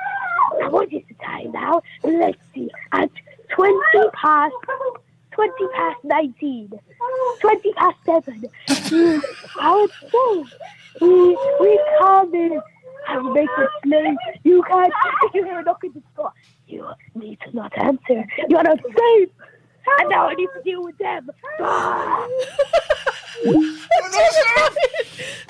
what 0.70 0.92
is 0.92 1.02
the 1.08 1.14
time 1.14 1.52
now? 1.52 1.82
Let's 2.02 2.38
see. 2.54 2.70
At 2.92 3.10
20 3.50 3.80
past, 4.14 4.54
20 5.32 5.52
past 5.74 6.04
19. 6.04 6.80
20 7.40 7.72
past 7.74 7.96
7. 8.06 8.44
You, 8.90 9.22
how 9.58 9.84
it's 9.84 10.00
safe. 10.00 10.54
We, 11.00 11.36
we 11.60 11.80
come 11.98 12.34
in 12.34 12.60
and 13.08 13.32
make 13.32 13.48
a 13.50 13.68
slave. 13.82 14.16
You 14.44 14.62
can't, 14.62 14.92
if 15.24 15.34
you 15.34 15.44
hear 15.44 15.60
a 15.60 15.62
knock 15.62 15.82
at 15.84 15.94
the 15.94 16.02
door, 16.16 16.32
you 16.66 16.88
need 17.14 17.38
to 17.40 17.54
not 17.54 17.76
answer. 17.78 18.24
You're 18.48 18.62
not 18.62 18.78
safe. 18.78 19.28
And 19.98 20.08
now 20.08 20.28
I 20.28 20.34
need 20.34 20.48
to 20.54 20.62
deal 20.62 20.82
with 20.82 20.96
them. 20.98 21.30
Ah. 21.60 22.26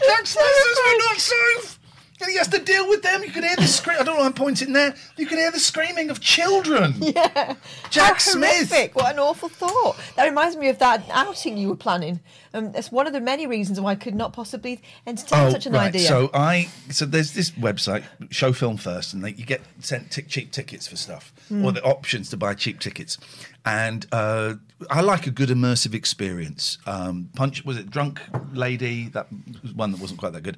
Jack 0.04 0.26
Smith 0.26 0.44
says 0.44 0.78
we're 0.84 0.99
not 0.99 1.18
safe. 1.18 1.78
And 2.24 2.30
he 2.32 2.38
has 2.38 2.48
to 2.48 2.58
deal 2.58 2.88
with 2.88 3.02
them. 3.02 3.22
You 3.22 3.30
can 3.30 3.42
hear 3.42 3.54
the 3.54 3.66
scream. 3.66 3.98
I 4.00 4.02
don't 4.02 4.14
know. 4.14 4.20
why 4.22 4.26
I'm 4.26 4.32
pointing 4.32 4.72
there. 4.72 4.94
You 5.18 5.26
can 5.26 5.36
hear 5.36 5.50
the 5.50 5.60
screaming 5.60 6.08
of 6.08 6.20
children. 6.20 6.94
Yeah. 7.04 7.54
Jack 7.90 8.12
How 8.14 8.18
Smith. 8.18 8.70
horrific. 8.70 8.94
What 8.96 9.12
an 9.12 9.18
awful 9.18 9.50
thought. 9.50 9.96
That 10.16 10.24
reminds 10.24 10.56
me 10.56 10.68
of 10.68 10.78
that 10.78 11.04
outing 11.10 11.58
you 11.58 11.68
were 11.68 11.76
planning. 11.76 12.20
Um, 12.54 12.72
that's 12.72 12.90
one 12.90 13.06
of 13.06 13.12
the 13.12 13.20
many 13.20 13.46
reasons 13.46 13.78
why 13.78 13.90
I 13.90 13.94
could 13.94 14.14
not 14.14 14.32
possibly 14.32 14.80
entertain 15.06 15.50
such 15.50 15.66
an 15.66 15.74
Oh, 15.74 15.78
right. 15.78 15.88
idea. 15.88 16.08
So 16.08 16.30
I 16.32 16.68
so 16.90 17.04
there's 17.04 17.32
this 17.32 17.50
website, 17.50 18.04
Show 18.30 18.52
Film 18.54 18.78
First, 18.78 19.12
and 19.12 19.22
they, 19.22 19.32
you 19.32 19.44
get 19.44 19.60
sent 19.80 20.10
t- 20.10 20.22
cheap 20.22 20.50
tickets 20.50 20.86
for 20.88 20.96
stuff, 20.96 21.32
Hmm. 21.48 21.64
or 21.64 21.72
the 21.72 21.82
options 21.84 22.30
to 22.30 22.36
buy 22.38 22.54
cheap 22.54 22.80
tickets. 22.80 23.18
And 23.66 24.06
uh, 24.12 24.54
I 24.88 25.00
like 25.02 25.26
a 25.26 25.30
good 25.30 25.48
immersive 25.50 25.94
experience. 25.94 26.78
Um, 26.86 27.28
Punch 27.34 27.64
was 27.64 27.76
it 27.76 27.90
Drunk 27.90 28.20
Lady? 28.52 29.08
That 29.08 29.26
was 29.62 29.72
one 29.74 29.90
that 29.92 30.00
wasn't 30.00 30.20
quite 30.20 30.32
that 30.32 30.42
good. 30.42 30.56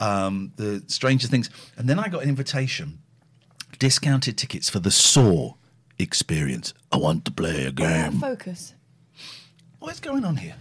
Um, 0.00 0.52
the 0.56 0.82
Stranger 0.88 1.28
Things, 1.28 1.50
and 1.76 1.88
then 1.88 1.98
I 1.98 2.08
got 2.08 2.22
an 2.24 2.28
invitation, 2.28 2.98
discounted 3.78 4.36
tickets 4.36 4.68
for 4.68 4.80
the 4.80 4.90
Saw 4.90 5.54
experience. 5.98 6.74
I 6.90 6.96
want 6.96 7.24
to 7.26 7.30
play 7.30 7.64
a 7.66 7.72
game. 7.72 8.12
Focus. 8.12 8.74
What's 9.78 10.00
going 10.00 10.24
on 10.24 10.36
here? 10.36 10.56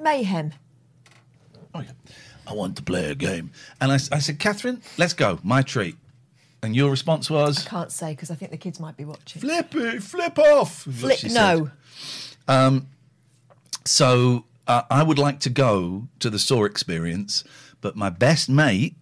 Mayhem. 0.00 0.52
Oh 1.74 1.80
yeah. 1.80 1.92
I 2.46 2.52
want 2.52 2.76
to 2.76 2.82
play 2.82 3.10
a 3.10 3.14
game. 3.14 3.52
And 3.80 3.92
I 3.92 3.96
said, 3.96 4.38
Catherine, 4.38 4.82
let's 4.98 5.12
go. 5.12 5.38
My 5.42 5.62
treat. 5.62 5.96
And 6.62 6.76
your 6.76 6.90
response 6.90 7.30
was, 7.30 7.66
I 7.66 7.70
Can't 7.70 7.92
say 7.92 8.10
because 8.10 8.30
I 8.30 8.34
think 8.34 8.50
the 8.50 8.56
kids 8.58 8.78
might 8.80 8.96
be 8.96 9.04
watching. 9.04 9.40
flip 9.40 9.74
it, 9.74 10.02
flip 10.02 10.38
off. 10.38 10.82
Flip 10.82 11.18
no. 11.30 11.70
Um, 12.48 12.88
so 13.84 14.44
uh, 14.66 14.82
I 14.90 15.02
would 15.02 15.18
like 15.18 15.40
to 15.40 15.50
go 15.50 16.08
to 16.18 16.28
the 16.28 16.38
Saw 16.38 16.64
experience, 16.64 17.44
but 17.80 17.96
my 17.96 18.10
best 18.10 18.48
mate 18.48 18.94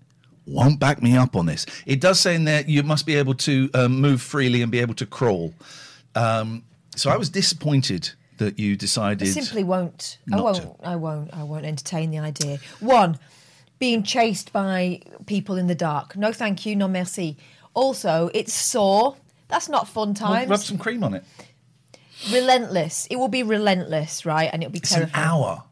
won't 0.46 0.80
back 0.80 1.02
me 1.02 1.16
up 1.16 1.36
on 1.36 1.46
this. 1.46 1.66
It 1.86 2.00
does 2.00 2.18
say 2.18 2.34
in 2.34 2.44
there 2.44 2.62
you 2.66 2.82
must 2.82 3.04
be 3.06 3.16
able 3.16 3.34
to 3.34 3.68
um, 3.74 4.00
move 4.00 4.22
freely 4.22 4.62
and 4.62 4.72
be 4.72 4.78
able 4.80 4.94
to 4.94 5.06
crawl. 5.06 5.52
Um, 6.14 6.64
so 6.96 7.10
I 7.10 7.16
was 7.16 7.28
disappointed 7.28 8.10
that 8.38 8.58
you 8.58 8.72
I 8.72 8.76
decided. 8.76 9.28
simply 9.28 9.62
won't. 9.64 10.18
I 10.32 10.40
won't. 10.40 10.56
to. 10.56 10.74
I 10.82 10.96
won't. 10.96 11.34
I 11.34 11.42
won't 11.42 11.64
entertain 11.66 12.10
the 12.10 12.18
idea. 12.20 12.58
One, 12.80 13.18
being 13.78 14.02
chased 14.02 14.52
by 14.52 15.02
people 15.26 15.56
in 15.56 15.66
the 15.66 15.74
dark. 15.74 16.16
No, 16.16 16.32
thank 16.32 16.64
you. 16.64 16.74
No, 16.76 16.88
merci. 16.88 17.36
Also, 17.74 18.30
it's 18.34 18.52
sore. 18.52 19.16
That's 19.48 19.68
not 19.68 19.86
fun 19.88 20.08
Well, 20.08 20.14
times. 20.32 20.48
rub 20.50 20.60
some 20.60 20.78
cream 20.78 21.04
on 21.04 21.14
it. 21.14 21.24
relentless. 22.32 23.06
It 23.10 23.16
will 23.16 23.28
be 23.28 23.42
relentless, 23.42 24.24
right? 24.26 24.50
And 24.52 24.62
it'll 24.62 24.72
be 24.72 24.78
It's 24.78 24.94
an 24.96 25.10
hour. 25.14 25.64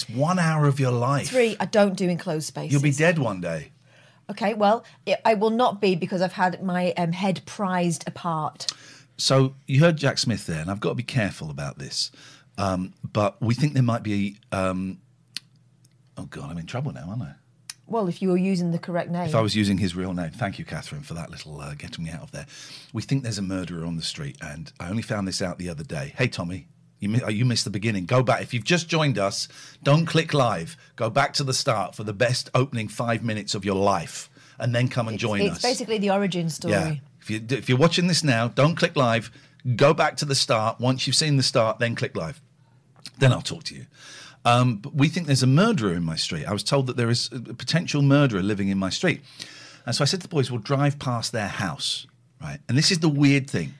It's 0.00 0.08
one 0.08 0.38
hour 0.38 0.66
of 0.66 0.80
your 0.80 0.92
life. 0.92 1.28
Three, 1.28 1.56
I 1.60 1.66
don't 1.66 1.94
do 1.94 2.08
enclosed 2.08 2.46
spaces. 2.46 2.72
You'll 2.72 2.80
be 2.80 2.90
dead 2.90 3.18
one 3.18 3.42
day. 3.42 3.72
Okay, 4.30 4.54
well, 4.54 4.82
it, 5.04 5.20
I 5.26 5.34
will 5.34 5.50
not 5.50 5.78
be 5.78 5.94
because 5.94 6.22
I've 6.22 6.32
had 6.32 6.62
my 6.62 6.92
um, 6.92 7.12
head 7.12 7.42
prized 7.44 8.04
apart. 8.06 8.72
So 9.18 9.56
you 9.66 9.80
heard 9.80 9.98
Jack 9.98 10.16
Smith 10.16 10.46
there, 10.46 10.60
and 10.60 10.70
I've 10.70 10.80
got 10.80 10.90
to 10.90 10.94
be 10.94 11.02
careful 11.02 11.50
about 11.50 11.78
this. 11.78 12.10
Um, 12.56 12.94
but 13.02 13.40
we 13.42 13.54
think 13.54 13.74
there 13.74 13.82
might 13.82 14.02
be. 14.02 14.38
Um, 14.52 15.00
oh 16.16 16.24
God, 16.24 16.50
I'm 16.50 16.56
in 16.56 16.66
trouble 16.66 16.92
now, 16.92 17.06
aren't 17.10 17.22
I? 17.22 17.34
Well, 17.86 18.06
if 18.08 18.22
you 18.22 18.30
were 18.30 18.38
using 18.38 18.70
the 18.70 18.78
correct 18.78 19.10
name. 19.10 19.26
If 19.26 19.34
I 19.34 19.42
was 19.42 19.54
using 19.54 19.76
his 19.76 19.94
real 19.94 20.14
name, 20.14 20.30
thank 20.30 20.58
you, 20.58 20.64
Catherine, 20.64 21.02
for 21.02 21.12
that 21.12 21.28
little 21.28 21.60
uh, 21.60 21.74
getting 21.74 22.04
me 22.04 22.10
out 22.10 22.22
of 22.22 22.30
there. 22.30 22.46
We 22.94 23.02
think 23.02 23.22
there's 23.22 23.38
a 23.38 23.42
murderer 23.42 23.84
on 23.84 23.96
the 23.96 24.02
street, 24.02 24.38
and 24.40 24.72
I 24.80 24.88
only 24.88 25.02
found 25.02 25.28
this 25.28 25.42
out 25.42 25.58
the 25.58 25.68
other 25.68 25.84
day. 25.84 26.14
Hey, 26.16 26.28
Tommy, 26.28 26.68
you 27.00 27.20
oh, 27.24 27.28
you 27.28 27.44
missed 27.44 27.64
the 27.64 27.70
beginning. 27.70 28.06
Go 28.06 28.22
back 28.22 28.42
if 28.42 28.54
you've 28.54 28.64
just 28.64 28.88
joined 28.88 29.18
us. 29.18 29.48
Don't 29.82 30.06
click 30.06 30.32
live. 30.32 30.76
Go 30.96 31.10
back 31.10 31.32
to 31.34 31.44
the 31.44 31.54
start 31.54 31.94
for 31.94 32.04
the 32.04 32.12
best 32.12 32.50
opening 32.54 32.88
five 32.88 33.24
minutes 33.24 33.54
of 33.54 33.64
your 33.64 33.74
life, 33.74 34.30
and 34.58 34.74
then 34.74 34.88
come 34.88 35.08
and 35.08 35.18
join 35.18 35.40
it's 35.40 35.50
us. 35.50 35.56
It's 35.56 35.64
basically 35.64 35.98
the 35.98 36.10
origin 36.10 36.48
story. 36.48 36.74
Yeah. 36.74 36.94
If 37.20 37.30
you 37.30 37.40
if 37.50 37.68
you're 37.68 37.78
watching 37.78 38.06
this 38.06 38.22
now, 38.22 38.48
don't 38.48 38.76
click 38.76 38.96
live. 38.96 39.30
Go 39.76 39.92
back 39.92 40.16
to 40.18 40.24
the 40.24 40.34
start. 40.34 40.78
Once 40.78 41.06
you've 41.06 41.16
seen 41.16 41.36
the 41.36 41.42
start, 41.42 41.78
then 41.78 41.94
click 41.94 42.16
live. 42.16 42.40
Then 43.18 43.32
I'll 43.32 43.42
talk 43.42 43.64
to 43.64 43.74
you. 43.74 43.86
Um, 44.44 44.76
but 44.76 44.94
we 44.94 45.08
think 45.08 45.26
there's 45.26 45.42
a 45.42 45.46
murderer 45.46 45.92
in 45.92 46.02
my 46.02 46.16
street. 46.16 46.46
I 46.46 46.52
was 46.52 46.62
told 46.62 46.86
that 46.86 46.96
there 46.96 47.10
is 47.10 47.28
a 47.32 47.50
a 47.50 47.54
potential 47.54 48.02
murderer 48.02 48.42
living 48.42 48.68
in 48.68 48.78
my 48.78 48.90
street. 48.90 49.20
And 49.86 49.94
so 49.94 50.02
I 50.02 50.06
said 50.06 50.20
to 50.20 50.28
the 50.28 50.34
boys, 50.34 50.50
we'll 50.50 50.60
drive 50.60 50.98
past 50.98 51.32
their 51.32 51.48
house, 51.48 52.06
right? 52.40 52.60
And 52.68 52.76
this 52.76 52.90
is 52.90 52.98
the 53.00 53.08
weird 53.08 53.48
thing. 53.48 53.74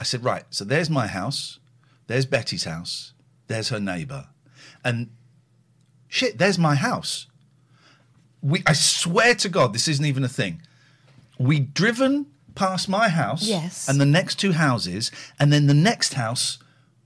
I 0.00 0.04
said, 0.04 0.24
right, 0.24 0.44
so 0.50 0.64
there's 0.64 0.90
my 0.90 1.06
house, 1.06 1.58
there's 2.06 2.26
Betty's 2.26 2.64
house, 2.64 3.12
there's 3.46 3.68
her 3.70 3.80
neighbour, 3.80 4.28
and 4.84 5.10
shit, 6.08 6.38
there's 6.38 6.58
my 6.58 6.74
house. 6.74 7.26
We, 8.42 8.62
I 8.66 8.74
swear 8.74 9.34
to 9.36 9.48
God, 9.48 9.72
this 9.72 9.88
isn't 9.88 10.04
even 10.04 10.22
a 10.24 10.28
thing. 10.28 10.60
We'd 11.38 11.72
driven 11.74 12.26
past 12.54 12.88
my 12.88 13.08
house, 13.08 13.42
Yes. 13.46 13.88
and 13.88 14.00
the 14.00 14.04
next 14.06 14.36
two 14.36 14.52
houses, 14.52 15.10
and 15.40 15.52
then 15.52 15.66
the 15.66 15.74
next 15.74 16.14
house 16.14 16.58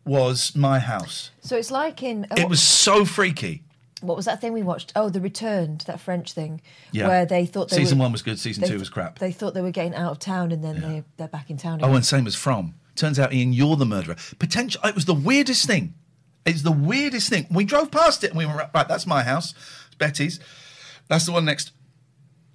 was 0.04 0.54
my 0.56 0.78
house. 0.78 1.30
So 1.40 1.56
it's 1.56 1.70
like 1.70 2.02
in. 2.02 2.26
uh, 2.30 2.34
It 2.36 2.48
was 2.48 2.62
so 2.62 3.04
freaky. 3.04 3.62
What 4.00 4.16
was 4.16 4.26
that 4.26 4.40
thing 4.40 4.52
we 4.52 4.62
watched? 4.62 4.92
Oh, 4.94 5.08
The 5.08 5.20
Returned, 5.20 5.80
that 5.88 5.98
French 6.00 6.32
thing. 6.32 6.60
Yeah. 6.92 7.08
Where 7.08 7.26
they 7.26 7.46
thought 7.46 7.68
they 7.70 7.76
Season 7.78 7.98
were, 7.98 8.02
one 8.04 8.12
was 8.12 8.22
good, 8.22 8.38
season 8.38 8.62
two 8.62 8.68
th- 8.70 8.78
was 8.78 8.88
crap. 8.90 9.18
They 9.18 9.32
thought 9.32 9.54
they 9.54 9.60
were 9.60 9.72
getting 9.72 9.94
out 9.94 10.12
of 10.12 10.18
town 10.20 10.52
and 10.52 10.62
then 10.62 10.80
they, 10.80 11.02
they're 11.16 11.26
back 11.28 11.50
in 11.50 11.56
town 11.56 11.80
Oh, 11.82 11.94
and 11.94 12.04
same 12.06 12.26
as 12.28 12.34
From. 12.36 12.74
Turns 12.98 13.18
out, 13.18 13.32
Ian, 13.32 13.52
you're 13.52 13.76
the 13.76 13.86
murderer. 13.86 14.16
Potential. 14.38 14.80
It 14.84 14.94
was 14.94 15.04
the 15.04 15.14
weirdest 15.14 15.66
thing. 15.66 15.94
It's 16.44 16.62
the 16.62 16.72
weirdest 16.72 17.28
thing. 17.28 17.46
We 17.50 17.64
drove 17.64 17.90
past 17.90 18.24
it 18.24 18.30
and 18.30 18.38
we 18.38 18.44
were 18.44 18.68
right. 18.74 18.88
That's 18.88 19.06
my 19.06 19.22
house. 19.22 19.54
It's 19.86 19.94
Betty's. 19.94 20.40
That's 21.08 21.24
the 21.26 21.32
one 21.32 21.44
next. 21.44 21.72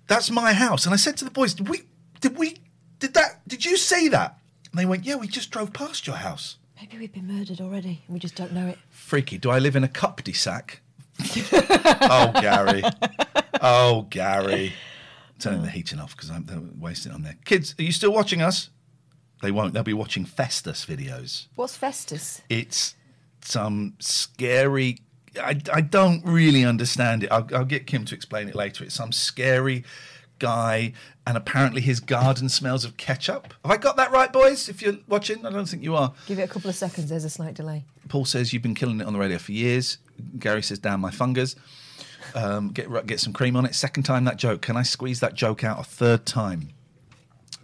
That's 0.08 0.29
my 0.29 0.53
house. 0.53 0.86
And 0.86 0.93
I 0.93 0.97
said 0.97 1.15
to 1.17 1.25
the 1.25 1.32
boys, 1.32 1.53
"Did 1.53 1.69
we? 1.69 1.84
Did 2.19 2.38
we? 2.38 2.58
Did 2.99 3.13
that? 3.13 3.47
Did 3.47 3.63
you 3.63 3.77
see 3.77 4.10
that?" 4.10 4.38
And 4.71 4.79
they 4.79 4.86
went, 4.86 5.06
"Yeah, 5.06 5.15
we 5.15 5.27
just 5.27 5.49
drove 5.49 5.71
past 5.73 6.08
your 6.08 6.17
house." 6.17 6.58
Maybe 6.79 6.97
we've 6.97 7.13
been 7.13 7.27
murdered 7.27 7.62
already 7.62 8.01
and 8.06 8.13
we 8.13 8.19
just 8.19 8.36
don't 8.36 8.51
know 8.51 8.67
it. 8.67 8.77
Freaky. 8.89 9.38
Do 9.38 9.49
I 9.49 9.60
live 9.60 9.77
in 9.77 9.86
a 9.86 9.88
cup-de-sac? 9.88 10.82
oh, 11.21 12.32
Gary. 12.41 12.84
Oh, 13.62 14.08
Gary. 14.10 14.73
Turning 15.39 15.62
the 15.62 15.69
heating 15.69 15.99
off 15.99 16.13
because 16.13 16.29
I'm 16.29 16.75
wasting 16.82 17.13
on 17.13 17.21
there. 17.21 17.38
Kids, 17.45 17.73
are 17.79 17.84
you 17.84 17.93
still 17.93 18.12
watching 18.12 18.41
us? 18.41 18.69
They 19.43 19.51
won't. 19.51 19.73
They'll 19.73 19.84
be 19.84 19.93
watching 19.93 20.23
Festus 20.23 20.86
videos. 20.86 21.47
What's 21.56 21.75
Festus? 21.75 22.41
It's 22.49 22.95
some 23.41 23.95
scary. 23.99 24.99
I, 25.38 25.60
I 25.71 25.82
don't 25.82 26.25
really 26.25 26.63
understand 26.63 27.25
it. 27.25 27.32
I'll, 27.32 27.45
I'll 27.53 27.65
get 27.65 27.86
Kim 27.86 28.06
to 28.06 28.15
explain 28.15 28.47
it 28.47 28.56
later. 28.56 28.86
It's 28.86 28.95
some 28.95 29.12
scary 29.12 29.84
guy, 30.39 30.93
and 31.27 31.36
apparently 31.36 31.82
his 31.82 31.99
garden 31.99 32.47
smells 32.47 32.86
of 32.86 32.95
ketchup. 32.95 33.53
Have 33.65 33.71
I 33.71 33.75
got 33.75 33.97
that 33.97 34.12
right, 34.12 34.32
boys? 34.32 34.69
If 34.69 34.82
you're 34.82 34.95
watching, 35.10 35.45
I 35.45 35.49
don't 35.49 35.65
think 35.65 35.84
you 35.84 35.93
are. 35.97 36.13
Give 36.25 36.39
it 36.39 36.43
a 36.43 36.47
couple 36.47 36.69
of 36.69 36.75
seconds, 36.77 37.10
there's 37.10 37.25
a 37.25 37.29
slight 37.29 37.53
delay. 37.53 37.84
Paul 38.08 38.23
says 38.23 38.53
you've 38.53 38.63
been 38.63 38.75
killing 38.75 39.01
it 39.01 39.08
on 39.08 39.12
the 39.12 39.19
radio 39.19 39.39
for 39.39 39.51
years. 39.51 39.97
Gary 40.39 40.63
says, 40.63 40.79
"Down 40.79 41.01
my 41.01 41.12
fingers." 41.12 41.58
Um, 42.34 42.69
get 42.69 43.06
get 43.06 43.19
some 43.19 43.34
cream 43.34 43.58
on 43.58 43.65
it. 43.65 43.75
Second 43.75 44.03
time 44.03 44.23
that 44.23 44.38
joke. 44.38 44.62
Can 44.62 44.77
I 44.77 44.84
squeeze 44.84 45.19
that 45.19 45.34
joke 45.34 45.65
out 45.65 45.82
a 45.82 45.84
third 45.84 46.25
time? 46.25 46.69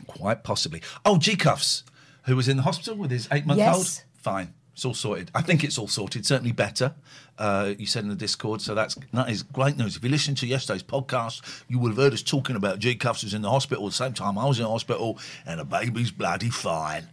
Quite 0.09 0.43
possibly. 0.43 0.81
Oh, 1.05 1.17
G 1.17 1.35
Cuffs, 1.35 1.83
who 2.23 2.35
was 2.35 2.47
in 2.47 2.57
the 2.57 2.63
hospital 2.63 2.95
with 2.95 3.11
his 3.11 3.27
eight 3.31 3.45
month 3.45 3.59
old. 3.59 3.77
Yes. 3.77 4.03
Fine, 4.17 4.53
it's 4.73 4.83
all 4.83 4.93
sorted. 4.95 5.29
I 5.35 5.41
think 5.41 5.63
it's 5.63 5.77
all 5.77 5.87
sorted. 5.87 6.25
Certainly 6.25 6.53
better. 6.53 6.95
Uh, 7.37 7.73
you 7.77 7.85
said 7.85 8.03
in 8.03 8.09
the 8.09 8.15
Discord, 8.15 8.61
so 8.61 8.73
that's 8.73 8.97
that 9.13 9.29
is 9.29 9.43
great 9.43 9.77
news. 9.77 9.95
If 9.95 10.03
you 10.03 10.09
listened 10.09 10.37
to 10.37 10.47
yesterday's 10.47 10.83
podcast, 10.83 11.63
you 11.69 11.77
would 11.79 11.89
have 11.89 11.97
heard 11.97 12.13
us 12.13 12.23
talking 12.23 12.55
about 12.55 12.79
G 12.79 12.95
Cuffs 12.95 13.23
was 13.23 13.33
in 13.33 13.43
the 13.43 13.49
hospital 13.49 13.85
at 13.85 13.91
the 13.91 13.95
same 13.95 14.13
time 14.13 14.37
I 14.37 14.45
was 14.45 14.59
in 14.59 14.65
hospital, 14.65 15.19
and 15.45 15.59
the 15.59 15.65
baby's 15.65 16.11
bloody 16.11 16.49
fine, 16.49 17.07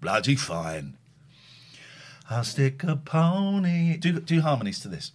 bloody 0.00 0.34
fine. 0.34 0.96
I'll 2.30 2.44
stick 2.44 2.82
a 2.82 2.96
pony. 2.96 3.98
Do 3.98 4.18
do 4.18 4.40
harmonies 4.40 4.80
to 4.80 4.88
this. 4.88 5.12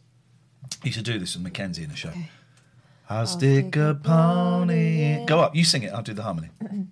You 0.84 0.91
should 0.91 1.06
do 1.06 1.17
this 1.17 1.36
with 1.36 1.43
Mackenzie 1.43 1.84
in 1.84 1.89
the 1.89 1.95
show. 1.95 2.13
I'll, 3.10 3.25
stick, 3.25 3.75
a 3.77 3.97
pony. 4.03 5.25
Go 5.25 5.39
up. 5.39 5.56
You 5.56 5.63
sing 5.63 5.84
it. 5.84 5.93
I'll 5.93 6.03
do 6.03 6.13
the 6.13 6.23
harmony. 6.23 6.49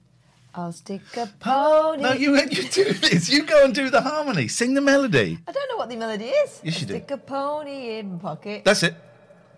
I'll 0.57 0.71
stick 0.71 1.01
a 1.17 1.27
pony. 1.39 2.01
No, 2.03 2.13
you 2.13 2.35
you 2.37 2.63
do 2.69 2.93
this. 2.93 3.29
You 3.29 3.43
go 3.43 3.65
and 3.65 3.75
do 3.75 3.89
the 3.89 4.01
harmony. 4.01 4.47
Sing 4.47 4.73
the 4.73 4.81
melody. 4.81 5.37
I 5.47 5.51
don't 5.51 5.69
know 5.69 5.75
what 5.77 5.89
the 5.89 5.97
melody 5.97 6.25
is. 6.25 6.61
Yes, 6.63 6.79
you 6.81 6.87
do. 6.87 6.93
Stick 6.93 7.11
a 7.11 7.17
pony 7.17 7.97
in 7.99 8.13
my 8.13 8.19
pocket. 8.19 8.63
That's 8.63 8.83
it. 8.83 8.95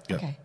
Go. 0.08 0.16
Okay. 0.16 0.38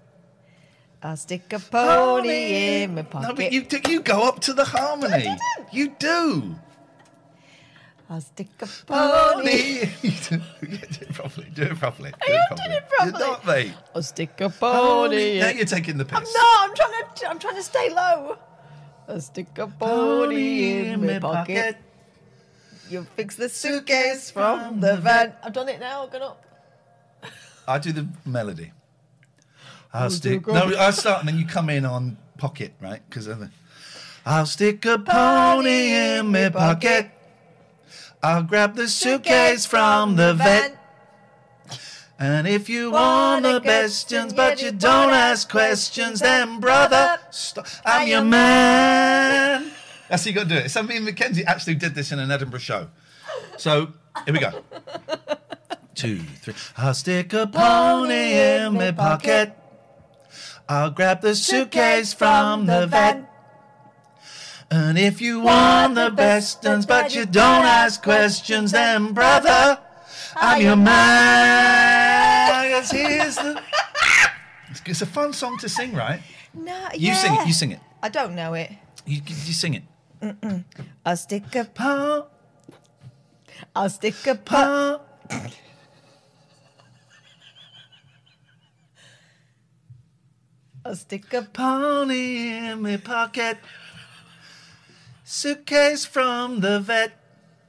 I'll 1.03 1.17
stick 1.17 1.53
a 1.53 1.59
pony 1.59 2.83
in 2.83 2.95
my 2.95 3.03
pocket. 3.03 3.29
No, 3.29 3.35
but 3.35 3.51
you 3.53 3.63
do- 3.63 3.81
you 3.91 4.01
go 4.03 4.29
up 4.29 4.41
to 4.41 4.53
the 4.53 4.65
harmony. 4.65 5.15
I 5.15 5.19
didn't. 5.21 5.73
You 5.73 5.89
do. 5.99 6.55
I'll 8.11 8.21
stick 8.21 8.49
a 8.61 8.67
pony. 8.87 9.87
Pony. 9.87 9.91
You 10.03 10.11
do 10.11 10.37
do 10.37 11.01
it 11.01 11.15
properly. 11.15 11.47
Do 11.55 11.63
it 11.63 11.79
properly. 11.79 12.11
Do 12.11 12.17
I 12.21 12.31
it 12.31 12.37
am 12.37 12.47
properly. 12.49 12.69
doing 12.69 12.77
it 12.77 12.89
properly. 12.91 13.13
You're 13.19 13.27
not, 13.33 13.47
mate. 13.47 13.75
I'll 13.95 14.03
stick 14.03 14.41
a 14.43 14.51
pony. 14.51 15.41
Now 15.41 15.49
you're 15.49 15.65
taking 15.65 15.97
the 15.97 16.05
piss. 16.05 16.19
I'm 16.19 16.25
no, 16.25 16.47
I'm 16.59 16.75
trying 16.75 17.15
to. 17.15 17.31
I'm 17.31 17.39
trying 17.39 17.57
to 17.57 17.63
stay 17.63 17.89
low. 17.89 18.37
I'll 19.09 19.21
stick 19.21 19.59
a 19.59 19.67
pony 19.67 20.89
in 20.89 21.05
my 21.07 21.19
pocket. 21.19 21.77
You 22.89 23.07
fix 23.17 23.37
the 23.37 23.49
suitcase 23.49 24.31
from 24.31 24.81
the 24.81 24.97
van. 24.97 25.35
I've 25.43 25.53
done 25.53 25.69
it 25.69 25.81
now. 25.81 26.07
Gone 26.07 26.23
up. 26.23 26.45
I 27.67 27.79
do 27.79 27.93
the 27.93 28.09
melody. 28.27 28.73
I'll 29.93 30.11
stick. 30.11 30.47
No, 30.47 30.71
God. 30.71 30.75
I 30.75 30.91
start 30.91 31.21
and 31.21 31.29
then 31.29 31.39
you 31.39 31.47
come 31.47 31.69
in 31.71 31.85
on 31.85 32.17
pocket, 32.39 32.75
right? 32.81 33.03
Because 33.09 33.29
I'll 34.25 34.47
stick 34.47 34.85
a 34.85 34.99
pony 34.99 35.93
in 35.93 36.33
my 36.33 36.49
pocket. 36.49 37.11
I'll 38.23 38.43
grab 38.43 38.77
the 38.77 38.89
suitcase 38.89 39.67
from 39.67 40.17
the 40.17 40.35
vet. 40.35 40.79
And 42.19 42.47
if 42.47 42.69
you 42.69 42.93
want 42.93 43.43
the 43.43 43.61
questions, 43.61 44.33
but 44.33 44.63
you 44.63 44.71
don't 44.71 45.11
ask 45.11 45.51
questions, 45.51 46.21
then 46.21 46.61
brother, 46.61 47.19
st- 47.33 47.81
I'm 47.85 48.09
your 48.09 48.23
man. 48.23 49.71
That's 50.09 50.25
how 50.25 50.29
you 50.29 50.35
got 50.35 50.49
to 50.49 50.49
do 50.49 50.57
it. 50.57 50.71
Somebody 50.71 51.01
Mackenzie 51.01 51.45
actually 51.45 51.77
did 51.77 51.95
this 51.95 52.13
in 52.13 52.19
an 52.19 52.31
Edinburgh 52.31 52.61
show. 52.61 52.89
So 53.57 53.93
here 54.25 54.35
we 54.35 54.41
go. 54.41 54.63
Two, 55.95 56.19
three. 56.19 56.55
I'll 56.77 56.95
stick 56.95 57.33
a 57.33 57.47
pony 57.47 58.35
in 58.35 58.75
my 58.75 58.93
pocket. 58.93 59.57
I'll 60.69 60.91
grab 60.91 61.21
the 61.21 61.35
suitcase 61.35 62.13
from 62.13 62.67
the 62.67 62.87
vet. 62.87 63.29
And 64.71 64.99
if 64.99 65.21
you 65.21 65.41
want 65.41 65.97
the 65.97 66.11
best 66.11 66.65
ones, 66.65 66.87
but 66.87 67.15
you 67.15 67.27
don't 67.27 67.67
ask 67.67 68.03
questions, 68.03 68.73
then 68.73 69.13
brother, 69.13 69.79
I'm 70.35 70.63
your 70.63 70.77
man. 70.77 72.83
here's 72.91 73.37
the. 73.37 73.63
It's 74.87 75.03
a 75.03 75.07
fun 75.07 75.33
song 75.33 75.59
to 75.59 75.69
sing, 75.69 75.95
right? 75.95 76.21
No, 76.55 76.89
You 76.95 77.15
sing 77.15 77.35
it. 77.35 77.47
You 77.47 77.53
sing 77.53 77.73
it. 77.73 77.81
I 78.03 78.09
don't 78.09 78.35
know 78.35 78.55
it. 78.55 78.71
You, 79.07 79.21
you 79.27 79.53
sing 79.53 79.75
it. 79.75 79.83
Mm-mm. 80.21 80.65
I'll 81.05 81.17
stick 81.17 81.55
a 81.55 81.65
paw. 81.65 82.27
I'll 83.75 83.89
stick 83.91 84.27
a 84.27 84.35
paw. 84.35 85.01
I'll 90.85 90.97
stick 90.97 91.33
a 91.33 91.43
pony 91.43 92.49
in 92.49 92.83
my 92.83 92.97
pocket. 92.97 93.59
Suitcase 95.25 96.05
from 96.05 96.61
the 96.61 96.81
vet. 96.81 97.13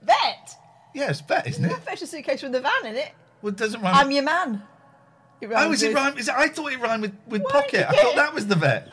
vet. 0.02 0.56
Yes, 0.94 1.22
vet, 1.22 1.48
isn't 1.48 1.64
it? 1.64 1.78
Fetch 1.80 2.02
a 2.02 2.08
suitcase 2.08 2.42
from 2.42 2.52
the 2.52 2.60
van 2.60 2.86
in 2.86 2.96
it. 2.96 3.12
Well, 3.42 3.52
it 3.54 3.58
doesn't 3.58 3.82
rhyme. 3.82 3.96
I'm 3.96 4.12
your 4.12 4.24
man. 4.24 4.64
Oh, 5.56 5.72
is 5.72 5.84
it 5.84 5.88
with- 5.90 5.96
rhyme? 5.96 6.18
Is 6.18 6.28
it, 6.28 6.34
I 6.36 6.48
thought 6.48 6.72
it 6.72 6.80
rhymed 6.80 7.02
with, 7.04 7.14
with 7.28 7.42
Why 7.44 7.52
pocket. 7.52 7.86
I 7.90 7.94
thought 8.02 8.16
that 8.16 8.34
was 8.34 8.48
the 8.48 8.56
vet. 8.56 8.92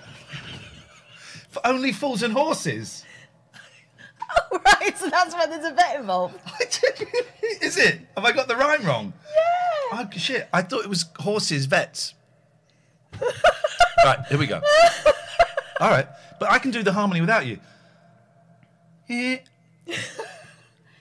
For 1.50 1.66
only 1.66 1.92
fools 1.92 2.22
and 2.22 2.32
horses. 2.32 3.04
Oh, 4.52 4.60
right, 4.64 4.96
so 4.96 5.10
that's 5.10 5.34
why 5.34 5.46
there's 5.46 5.64
a 5.64 5.72
vet 5.74 5.98
involved. 5.98 6.38
Is 7.60 7.76
it? 7.76 7.98
Have 8.16 8.24
I 8.24 8.30
got 8.30 8.46
the 8.46 8.54
rhyme 8.54 8.84
wrong? 8.84 9.12
Yeah. 9.92 10.06
Oh, 10.08 10.08
shit. 10.16 10.48
I 10.52 10.62
thought 10.62 10.84
it 10.84 10.88
was 10.88 11.04
horses, 11.18 11.66
vets. 11.66 12.14
right, 14.04 14.18
here 14.28 14.38
we 14.38 14.46
go. 14.46 14.60
All 15.80 15.90
right. 15.90 16.06
But 16.38 16.52
I 16.52 16.60
can 16.60 16.70
do 16.70 16.84
the 16.84 16.92
harmony 16.92 17.20
without 17.20 17.44
you. 17.44 17.58
Yeah. 19.08 19.38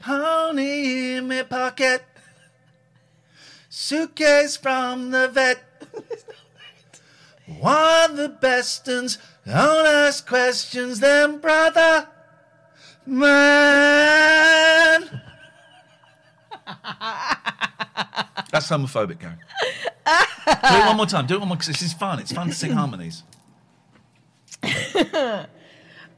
Pony 0.01 1.17
in 1.17 1.27
my 1.27 1.43
pocket. 1.43 2.03
Suitcase 3.69 4.57
from 4.57 5.11
the 5.11 5.27
vet. 5.27 5.63
One 7.45 8.11
of 8.11 8.17
the 8.17 8.29
best 8.29 8.87
uns. 8.89 9.17
Don't 9.45 9.85
ask 9.85 10.27
questions, 10.27 10.99
then 10.99 11.37
brother. 11.39 12.07
Man. 13.05 15.21
That's 18.51 18.67
homophobic, 18.69 19.19
Gary. 19.19 19.35
Do 20.05 20.77
it 20.77 20.85
one 20.87 20.97
more 20.97 21.05
time. 21.05 21.27
Do 21.27 21.35
it 21.35 21.39
one 21.39 21.47
more 21.47 21.57
because 21.57 21.67
this 21.67 21.81
is 21.83 21.93
fun. 21.93 22.19
It's 22.19 22.31
fun 22.31 22.47
to 22.47 22.53
sing 22.53 22.71
harmonies. 22.71 23.23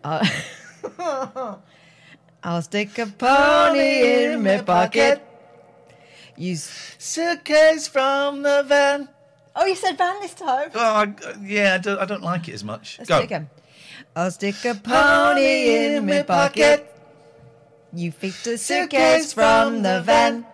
Uh, 0.04 0.26
I'll 2.44 2.62
stick 2.64 2.98
a 2.98 3.06
pony 3.06 4.24
in 4.24 4.44
my 4.44 4.62
pocket. 4.62 5.22
You 6.38 6.56
suitcase 6.56 7.88
from 7.88 8.42
the 8.44 8.64
van. 8.68 9.10
Oh, 9.56 9.66
you 9.66 9.76
said 9.76 9.98
van 9.98 10.20
this 10.22 10.34
time. 10.34 10.70
Oh, 10.74 10.80
I, 10.80 11.14
yeah, 11.44 11.76
I 11.76 11.78
don't, 11.78 12.00
I 12.00 12.06
don't 12.06 12.24
like 12.24 12.48
it 12.48 12.54
as 12.54 12.64
much. 12.64 12.98
Let's 13.00 13.10
Go. 13.10 13.18
do 13.18 13.22
it 13.22 13.26
again. 13.26 13.50
I'll 14.16 14.32
stick 14.32 14.64
a 14.66 14.76
pony 14.76 15.96
in 15.96 16.06
my 16.06 16.24
pocket. 16.24 16.88
You 17.94 18.12
fix 18.12 18.44
the 18.44 18.58
suitcase 18.58 19.34
from 19.34 19.84
the 19.84 20.02
van. 20.02 20.46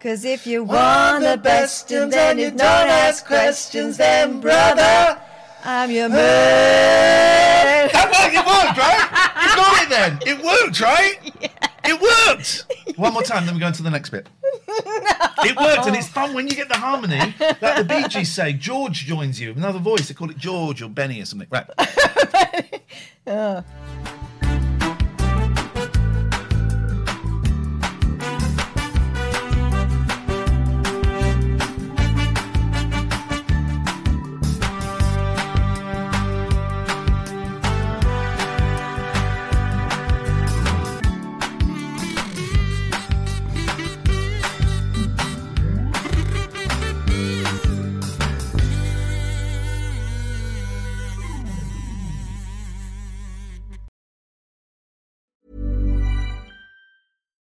Cause 0.00 0.24
if 0.24 0.46
you 0.46 0.62
want 0.62 1.24
the 1.24 1.36
best 1.36 1.90
and 1.90 2.12
then 2.12 2.38
you 2.38 2.50
don't 2.50 2.60
ask 2.60 3.26
questions, 3.26 3.96
then 3.96 4.40
brother, 4.40 5.20
I'm 5.64 5.90
your 5.90 6.08
man. 6.08 7.88
That 7.92 8.32
it 8.32 8.46
worked, 8.46 8.78
right? 8.78 9.08
You 9.42 9.56
got 9.56 9.82
it 9.82 9.88
then. 9.88 10.18
It 10.26 10.44
worked, 10.44 10.80
right? 10.80 11.52
It 11.88 12.00
worked. 12.00 12.66
One 12.98 13.12
more 13.12 13.22
time, 13.22 13.46
then 13.46 13.54
we 13.54 13.60
go 13.60 13.68
into 13.68 13.84
the 13.84 13.90
next 13.90 14.10
bit. 14.10 14.28
It 15.44 15.56
worked, 15.56 15.86
and 15.86 15.96
it's 15.96 16.08
fun 16.08 16.34
when 16.34 16.48
you 16.48 16.54
get 16.54 16.68
the 16.68 16.76
harmony. 16.78 17.34
Like 17.40 17.76
the 17.76 17.84
Bee 17.88 18.08
Gees 18.08 18.32
say, 18.32 18.52
George 18.52 19.04
joins 19.04 19.40
you. 19.40 19.52
Another 19.52 19.78
voice, 19.78 20.08
they 20.08 20.14
call 20.14 20.30
it 20.30 20.38
George 20.38 20.82
or 20.82 20.88
Benny 20.88 21.20
or 21.20 21.24
something. 21.24 21.48
Right. 21.50 21.66
Uh. 23.26 23.60